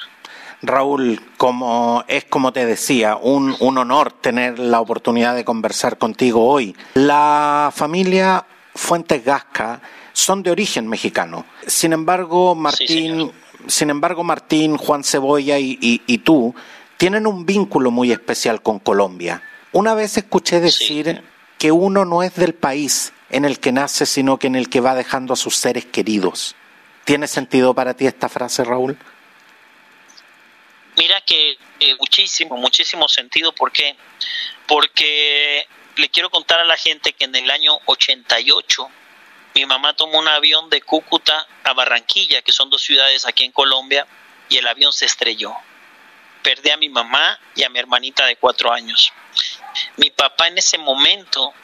Raúl, 0.63 1.21
como 1.37 2.05
es 2.09 2.25
como 2.25 2.53
te 2.53 2.65
decía, 2.65 3.17
un, 3.17 3.55
un 3.61 3.79
honor 3.79 4.13
tener 4.13 4.59
la 4.59 4.81
oportunidad 4.81 5.35
de 5.35 5.45
conversar 5.45 5.99
contigo 5.99 6.47
hoy. 6.47 6.75
La 6.95 7.71
familia 7.75 8.47
Fuentes 8.75 9.25
Gasca 9.25 9.81
son 10.13 10.43
de 10.43 10.51
origen 10.51 10.89
mexicano. 10.89 11.45
Sin 11.67 11.93
embargo, 11.93 12.55
Martín, 12.55 13.31
sin 13.67 13.91
embargo, 13.91 14.25
Martín, 14.25 14.77
Juan 14.77 15.05
Cebolla 15.05 15.59
y, 15.59 15.79
y, 15.81 16.19
tú 16.19 16.55
tienen 16.97 17.27
un 17.27 17.45
vínculo 17.45 17.91
muy 17.91 18.13
especial 18.13 18.63
con 18.63 18.79
Colombia. 18.79 19.43
Una 19.73 19.95
vez 19.95 20.17
escuché 20.17 20.61
decir 20.61 21.23
que 21.59 21.71
uno 21.71 22.05
no 22.05 22.23
es 22.23 22.35
del 22.35 22.55
país 22.55 23.13
en 23.31 23.45
el 23.45 23.61
que 23.61 23.73
nace, 23.73 24.07
sino 24.07 24.39
que 24.39 24.47
en 24.47 24.57
el 24.57 24.69
que 24.69 24.81
va 24.81 24.95
dejando 24.95 25.35
a 25.35 25.37
sus 25.37 25.57
seres 25.57 25.85
queridos. 25.87 26.55
¿Tiene 27.05 27.27
sentido 27.27 27.75
para 27.75 27.95
ti 27.95 28.07
esta 28.07 28.29
frase, 28.29 28.65
Raúl? 28.65 28.99
Mira 30.97 31.21
que 31.21 31.59
eh, 31.81 31.95
muchísimo, 31.99 32.57
muchísimo 32.57 33.09
sentido. 33.09 33.53
¿Por 33.53 33.71
qué? 33.71 33.97
Porque 34.67 35.67
le 35.97 36.09
quiero 36.09 36.31
contar 36.31 36.61
a 36.61 36.65
la 36.65 36.77
gente 36.77 37.13
que 37.13 37.25
en 37.25 37.35
el 37.35 37.51
año 37.51 37.79
88 37.85 38.91
mi 39.55 39.65
mamá 39.67 39.95
tomó 39.95 40.19
un 40.19 40.29
avión 40.29 40.69
de 40.69 40.83
Cúcuta 40.83 41.47
a 41.65 41.73
Barranquilla, 41.73 42.43
que 42.43 42.53
son 42.53 42.69
dos 42.71 42.83
ciudades 42.83 43.27
aquí 43.27 43.45
en 43.45 43.53
Colombia, 43.53 44.07
y 44.49 44.59
el 44.59 44.67
avión 44.67 44.93
se 44.93 45.07
estrelló. 45.07 45.55
Perdí 46.43 46.71
a 46.71 46.77
mi 46.77 46.89
mamá 46.89 47.39
y 47.55 47.65
a 47.65 47.71
mi 47.71 47.79
hermanita 47.79 48.27
de 48.27 48.37
cuatro 48.37 48.73
años. 48.73 49.13
Mi 49.97 50.11
papá 50.11 50.49
en 50.49 50.59
ese 50.59 50.77
momento 50.77 51.55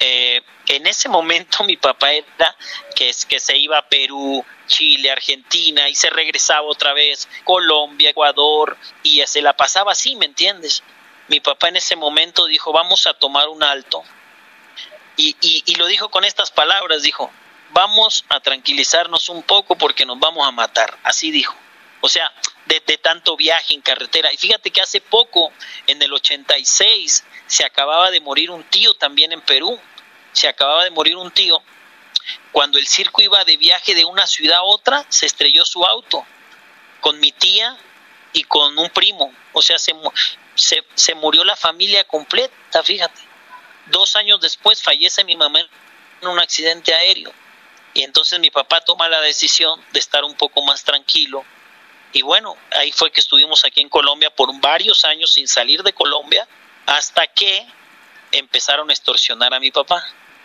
eh, 0.00 0.42
en 0.66 0.86
ese 0.86 1.08
momento 1.08 1.64
mi 1.64 1.76
papá 1.76 2.12
era 2.12 2.56
que, 2.94 3.08
es, 3.08 3.24
que 3.26 3.40
se 3.40 3.56
iba 3.56 3.78
a 3.78 3.88
Perú, 3.88 4.44
Chile, 4.66 5.10
Argentina 5.10 5.88
y 5.88 5.94
se 5.94 6.10
regresaba 6.10 6.62
otra 6.62 6.92
vez, 6.92 7.28
Colombia, 7.44 8.10
Ecuador 8.10 8.76
y 9.02 9.22
se 9.26 9.42
la 9.42 9.56
pasaba 9.56 9.92
así, 9.92 10.16
¿me 10.16 10.26
entiendes? 10.26 10.82
Mi 11.28 11.40
papá 11.40 11.68
en 11.68 11.76
ese 11.76 11.96
momento 11.96 12.46
dijo, 12.46 12.72
vamos 12.72 13.06
a 13.06 13.14
tomar 13.14 13.48
un 13.48 13.62
alto. 13.62 14.02
Y, 15.16 15.36
y, 15.40 15.74
lo 15.74 15.86
dijo 15.86 16.10
con 16.10 16.24
estas 16.24 16.50
palabras, 16.50 17.02
dijo, 17.02 17.30
vamos 17.70 18.24
a 18.28 18.40
tranquilizarnos 18.40 19.28
un 19.28 19.42
poco 19.42 19.76
porque 19.76 20.06
nos 20.06 20.18
vamos 20.18 20.46
a 20.46 20.50
matar, 20.50 20.98
así 21.04 21.30
dijo. 21.30 21.54
O 22.00 22.08
sea, 22.08 22.32
de, 22.66 22.82
de, 22.84 22.96
tanto 22.96 23.36
viaje 23.36 23.74
en 23.74 23.82
carretera. 23.82 24.32
Y 24.32 24.36
fíjate 24.36 24.70
que 24.70 24.80
hace 24.80 25.00
poco, 25.00 25.52
en 25.86 26.02
el 26.02 26.12
86, 26.12 27.24
se 27.46 27.64
acababa 27.64 28.10
de 28.10 28.20
morir 28.20 28.50
un 28.50 28.64
tío 28.64 28.94
también 28.94 29.32
en 29.32 29.42
Perú 29.42 29.78
se 30.32 30.48
acababa 30.48 30.84
de 30.84 30.90
morir 30.90 31.16
un 31.16 31.30
tío 31.30 31.62
cuando 32.52 32.78
el 32.78 32.86
circo 32.86 33.22
iba 33.22 33.44
de 33.44 33.56
viaje 33.56 33.94
de 33.94 34.04
una 34.04 34.26
ciudad 34.26 34.58
a 34.58 34.62
otra, 34.62 35.04
se 35.08 35.26
estrelló 35.26 35.64
su 35.64 35.84
auto 35.84 36.24
con 37.00 37.18
mi 37.18 37.32
tía 37.32 37.76
y 38.32 38.44
con 38.44 38.78
un 38.78 38.90
primo. 38.90 39.32
O 39.52 39.62
sea, 39.62 39.78
se, 39.78 39.92
se, 40.54 40.84
se 40.94 41.14
murió 41.14 41.44
la 41.44 41.56
familia 41.56 42.04
completa, 42.04 42.82
fíjate. 42.82 43.20
Dos 43.86 44.16
años 44.16 44.40
después 44.40 44.82
fallece 44.82 45.24
mi 45.24 45.36
mamá 45.36 45.60
en 45.60 46.28
un 46.28 46.38
accidente 46.38 46.94
aéreo. 46.94 47.32
Y 47.94 48.04
entonces 48.04 48.38
mi 48.38 48.50
papá 48.50 48.80
toma 48.80 49.08
la 49.08 49.20
decisión 49.20 49.82
de 49.92 49.98
estar 49.98 50.24
un 50.24 50.34
poco 50.34 50.62
más 50.62 50.84
tranquilo. 50.84 51.44
Y 52.12 52.22
bueno, 52.22 52.56
ahí 52.72 52.92
fue 52.92 53.10
que 53.10 53.20
estuvimos 53.20 53.64
aquí 53.64 53.80
en 53.80 53.88
Colombia 53.88 54.30
por 54.30 54.54
varios 54.60 55.04
años 55.04 55.32
sin 55.32 55.48
salir 55.48 55.82
de 55.82 55.94
Colombia, 55.94 56.46
hasta 56.86 57.26
que 57.26 57.66
empezaron 58.30 58.90
a 58.90 58.92
extorsionar 58.92 59.54
a 59.54 59.60
mi 59.60 59.70
papá. 59.70 60.04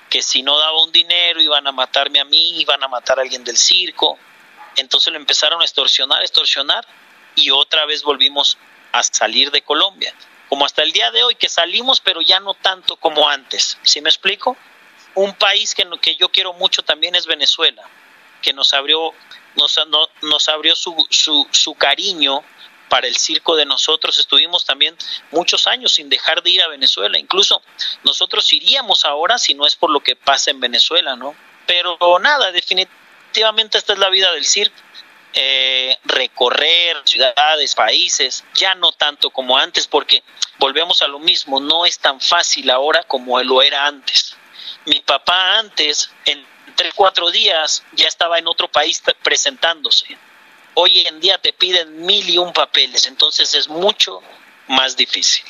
Que 0.10 0.22
si 0.22 0.44
no 0.44 0.58
daba 0.58 0.84
un 0.84 0.92
dinero 0.92 1.42
iban 1.42 1.68
a 1.68 1.72
matarme 1.72 2.20
a 2.20 2.26
mí, 2.26 2.60
iban 2.60 2.84
a 2.84 2.88
matar 2.88 3.20
a 3.20 3.22
alguien 3.22 3.44
del 3.44 3.58
circo. 3.58 4.18
Entonces 4.76 5.12
lo 5.12 5.20
empezaron 5.20 5.62
a 5.62 5.66
extorsionar, 5.66 6.22
extorsionar, 6.22 6.86
y 7.36 7.50
otra 7.52 7.86
vez 7.86 8.04
volvimos 8.04 8.58
a 8.92 9.04
salir 9.04 9.52
de 9.52 9.62
Colombia. 9.62 10.14
Como 10.50 10.66
hasta 10.66 10.84
el 10.84 10.92
día 10.92 11.12
de 11.12 11.24
hoy, 11.24 11.36
que 11.36 11.50
salimos, 11.50 12.00
pero 12.00 12.22
ya 12.22 12.40
no 12.40 12.54
tanto 12.54 12.96
como 12.96 13.28
antes. 13.28 13.78
¿Sí 13.84 14.02
me 14.02 14.10
explico? 14.10 14.56
Un 15.16 15.34
país 15.34 15.76
que, 15.76 15.86
que 16.02 16.16
yo 16.16 16.30
quiero 16.30 16.54
mucho 16.54 16.84
también 16.84 17.16
es 17.16 17.26
Venezuela, 17.26 17.84
que 18.42 18.54
nos 18.54 18.74
abrió, 18.74 19.14
nos, 19.56 19.80
nos 20.22 20.50
abrió 20.50 20.76
su, 20.76 20.96
su, 21.10 21.48
su 21.52 21.74
cariño 21.74 22.44
para 22.90 23.08
el 23.08 23.16
circo 23.18 23.56
de 23.56 23.66
nosotros. 23.66 24.20
Estuvimos 24.20 24.66
también 24.66 24.96
muchos 25.32 25.68
años 25.68 25.94
sin 25.94 26.10
dejar 26.10 26.44
de 26.44 26.52
ir 26.52 26.62
a 26.62 26.68
Venezuela. 26.68 27.18
Incluso 27.18 27.62
nosotros 28.04 28.52
iríamos 28.54 29.06
ahora 29.06 29.38
si 29.38 29.54
no 29.54 29.66
es 29.66 29.76
por 29.76 29.90
lo 29.90 30.00
que 30.00 30.16
pasa 30.16 30.52
en 30.52 30.60
Venezuela, 30.60 31.16
¿no? 31.16 31.36
Pero 31.66 31.98
nada, 32.20 32.52
definitivamente 32.52 33.78
esta 33.78 33.94
es 33.94 34.00
la 34.00 34.10
vida 34.10 34.32
del 34.32 34.46
circo. 34.46 34.76
Eh, 35.34 35.96
recorrer 36.06 36.98
ciudades, 37.04 37.76
países, 37.76 38.44
ya 38.56 38.74
no 38.74 38.92
tanto 38.92 39.30
como 39.30 39.58
antes, 39.58 39.86
porque 39.86 40.24
volvemos 40.58 41.04
a 41.04 41.08
lo 41.08 41.20
mismo, 41.20 41.60
no 41.60 41.86
es 41.86 42.00
tan 42.00 42.20
fácil 42.20 42.72
ahora 42.72 43.04
como 43.04 43.40
lo 43.44 43.62
era 43.62 43.86
antes 43.86 44.36
mi 44.88 45.02
papá 45.02 45.60
antes, 45.60 46.10
en 46.26 46.46
tres, 46.76 46.94
cuatro 46.96 47.30
días, 47.30 47.84
ya 47.94 48.08
estaba 48.08 48.40
en 48.40 48.48
otro 48.48 48.70
país 48.70 49.04
presentándose. 49.22 50.18
Hoy 50.80 51.00
en 51.08 51.20
día 51.20 51.40
te 51.40 51.54
piden 51.54 52.06
mil 52.06 52.30
y 52.30 52.38
un 52.38 52.54
papeles, 52.54 53.08
entonces 53.08 53.52
es 53.56 53.68
mucho 53.68 54.22
más 54.68 54.96
difícil. 54.96 55.44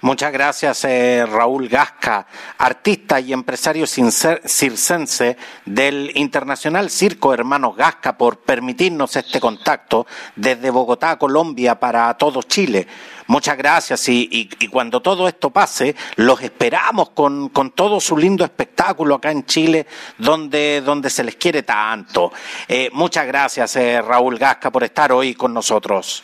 Muchas 0.00 0.32
gracias, 0.32 0.84
eh, 0.84 1.24
Raúl 1.24 1.68
Gasca, 1.68 2.26
artista 2.58 3.20
y 3.20 3.32
empresario 3.32 3.86
circense 3.86 5.36
del 5.64 6.10
Internacional 6.16 6.90
Circo 6.90 7.32
Hermanos 7.32 7.76
Gasca, 7.76 8.18
por 8.18 8.40
permitirnos 8.40 9.14
este 9.14 9.38
contacto 9.38 10.08
desde 10.34 10.70
Bogotá, 10.70 11.16
Colombia, 11.20 11.78
para 11.78 12.12
todo 12.18 12.42
Chile. 12.42 12.88
Muchas 13.26 13.56
gracias 13.56 14.08
y, 14.08 14.48
cuando 14.70 15.00
todo 15.00 15.26
esto 15.28 15.50
pase, 15.50 15.94
los 16.16 16.40
esperamos 16.42 17.10
con, 17.10 17.50
todo 17.74 18.00
su 18.00 18.16
lindo 18.16 18.44
espectáculo 18.44 19.16
acá 19.16 19.30
en 19.30 19.46
Chile, 19.46 19.86
donde, 20.18 20.80
donde 20.80 21.10
se 21.10 21.24
les 21.24 21.36
quiere 21.36 21.62
tanto. 21.62 22.32
Eh, 22.68 22.90
muchas 22.92 23.26
gracias, 23.26 23.76
eh, 23.76 24.02
Raúl 24.02 24.38
Gasca, 24.38 24.70
por 24.70 24.84
estar 24.84 25.12
hoy 25.12 25.34
con 25.34 25.54
nosotros. 25.54 26.22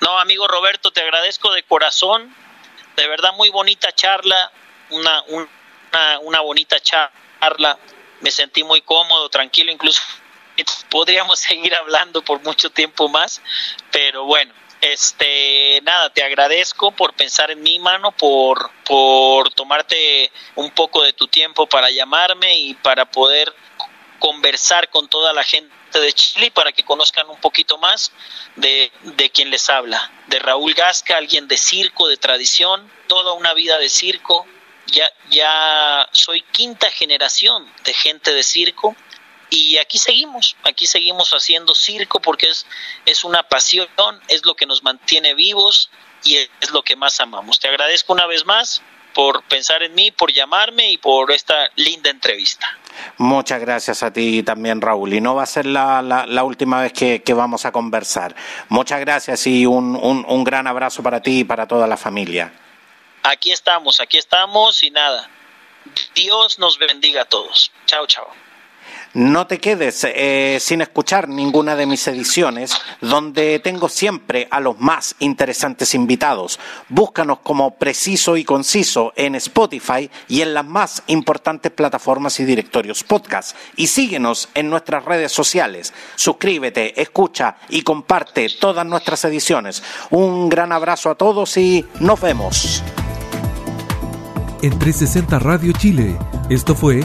No, 0.00 0.18
amigo 0.18 0.46
Roberto, 0.48 0.90
te 0.90 1.00
agradezco 1.00 1.50
de 1.52 1.62
corazón 1.62 2.34
de 2.96 3.08
verdad 3.08 3.32
muy 3.34 3.48
bonita 3.50 3.92
charla, 3.92 4.52
una, 4.90 5.22
una, 5.28 5.48
una 6.22 6.40
bonita 6.40 6.78
charla, 6.80 7.78
me 8.20 8.30
sentí 8.30 8.64
muy 8.64 8.82
cómodo, 8.82 9.28
tranquilo, 9.28 9.72
incluso 9.72 10.00
podríamos 10.90 11.38
seguir 11.38 11.74
hablando 11.74 12.22
por 12.22 12.42
mucho 12.42 12.70
tiempo 12.70 13.08
más, 13.08 13.40
pero 13.90 14.24
bueno, 14.24 14.52
este 14.82 15.80
nada, 15.84 16.10
te 16.10 16.24
agradezco 16.24 16.90
por 16.90 17.14
pensar 17.14 17.50
en 17.52 17.62
mi 17.62 17.78
mano, 17.78 18.10
por, 18.12 18.70
por 18.84 19.48
tomarte 19.50 20.30
un 20.56 20.72
poco 20.72 21.02
de 21.02 21.12
tu 21.12 21.28
tiempo 21.28 21.66
para 21.68 21.90
llamarme 21.90 22.58
y 22.58 22.74
para 22.74 23.06
poder 23.06 23.54
conversar 24.18 24.90
con 24.90 25.08
toda 25.08 25.32
la 25.32 25.44
gente 25.44 25.72
de 26.00 26.12
Chile 26.12 26.50
para 26.50 26.72
que 26.72 26.84
conozcan 26.84 27.28
un 27.30 27.40
poquito 27.40 27.78
más 27.78 28.12
de, 28.56 28.90
de 29.02 29.30
quien 29.30 29.50
les 29.50 29.70
habla, 29.70 30.10
de 30.26 30.40
Raúl 30.40 30.74
Gasca, 30.74 31.16
alguien 31.16 31.46
de 31.46 31.56
circo, 31.56 32.08
de 32.08 32.16
tradición, 32.16 32.90
toda 33.06 33.34
una 33.34 33.54
vida 33.54 33.78
de 33.78 33.88
circo, 33.88 34.46
ya, 34.86 35.10
ya 35.30 36.08
soy 36.12 36.42
quinta 36.42 36.90
generación 36.90 37.70
de 37.84 37.94
gente 37.94 38.34
de 38.34 38.42
circo 38.42 38.96
y 39.54 39.76
aquí 39.76 39.98
seguimos, 39.98 40.56
aquí 40.62 40.86
seguimos 40.86 41.30
haciendo 41.32 41.74
circo 41.74 42.20
porque 42.20 42.48
es, 42.48 42.66
es 43.04 43.22
una 43.22 43.42
pasión, 43.42 43.86
es 44.28 44.46
lo 44.46 44.54
que 44.54 44.64
nos 44.64 44.82
mantiene 44.82 45.34
vivos 45.34 45.90
y 46.24 46.36
es 46.36 46.70
lo 46.72 46.82
que 46.82 46.96
más 46.96 47.20
amamos. 47.20 47.60
Te 47.60 47.68
agradezco 47.68 48.14
una 48.14 48.24
vez 48.26 48.46
más 48.46 48.80
por 49.12 49.42
pensar 49.42 49.82
en 49.82 49.94
mí, 49.94 50.10
por 50.10 50.32
llamarme 50.32 50.90
y 50.90 50.96
por 50.96 51.30
esta 51.32 51.68
linda 51.76 52.08
entrevista. 52.08 52.66
Muchas 53.18 53.60
gracias 53.60 54.02
a 54.02 54.10
ti 54.10 54.42
también, 54.42 54.80
Raúl. 54.80 55.12
Y 55.12 55.20
no 55.20 55.34
va 55.34 55.42
a 55.42 55.46
ser 55.46 55.66
la, 55.66 56.00
la, 56.00 56.44
última 56.44 56.80
vez 56.80 56.94
que, 56.94 57.34
vamos 57.34 57.66
a 57.66 57.72
conversar. 57.72 58.34
Muchas 58.70 59.00
gracias 59.00 59.46
y 59.46 59.66
un, 59.66 59.96
un, 59.96 60.24
un 60.26 60.44
gran 60.44 60.66
abrazo 60.66 61.02
para 61.02 61.20
ti 61.20 61.40
y 61.40 61.44
para 61.44 61.68
toda 61.68 61.86
la 61.86 61.98
familia. 61.98 62.54
Aquí 63.22 63.52
estamos, 63.52 64.00
aquí 64.00 64.16
estamos 64.16 64.82
y 64.82 64.90
nada. 64.90 65.28
Dios 66.14 66.58
nos 66.58 66.78
bendiga 66.78 67.22
a 67.22 67.24
todos. 67.26 67.70
Chao, 67.84 68.06
chao. 68.06 68.41
No 69.14 69.46
te 69.46 69.58
quedes 69.58 70.06
eh, 70.08 70.56
sin 70.58 70.80
escuchar 70.80 71.28
ninguna 71.28 71.76
de 71.76 71.84
mis 71.84 72.06
ediciones, 72.08 72.72
donde 73.02 73.58
tengo 73.58 73.90
siempre 73.90 74.48
a 74.50 74.58
los 74.58 74.80
más 74.80 75.16
interesantes 75.18 75.94
invitados. 75.94 76.58
Búscanos 76.88 77.40
como 77.40 77.74
preciso 77.74 78.38
y 78.38 78.44
conciso 78.44 79.12
en 79.14 79.34
Spotify 79.34 80.10
y 80.28 80.40
en 80.40 80.54
las 80.54 80.64
más 80.64 81.02
importantes 81.08 81.72
plataformas 81.72 82.40
y 82.40 82.46
directorios 82.46 83.04
podcast. 83.04 83.54
Y 83.76 83.88
síguenos 83.88 84.48
en 84.54 84.70
nuestras 84.70 85.04
redes 85.04 85.30
sociales. 85.30 85.92
Suscríbete, 86.14 86.98
escucha 87.00 87.56
y 87.68 87.82
comparte 87.82 88.48
todas 88.58 88.86
nuestras 88.86 89.26
ediciones. 89.26 89.82
Un 90.08 90.48
gran 90.48 90.72
abrazo 90.72 91.10
a 91.10 91.16
todos 91.16 91.58
y 91.58 91.84
nos 92.00 92.18
vemos. 92.18 92.82
En 94.62 94.78
360 94.78 95.38
Radio 95.38 95.72
Chile, 95.72 96.16
esto 96.48 96.74
fue 96.74 97.04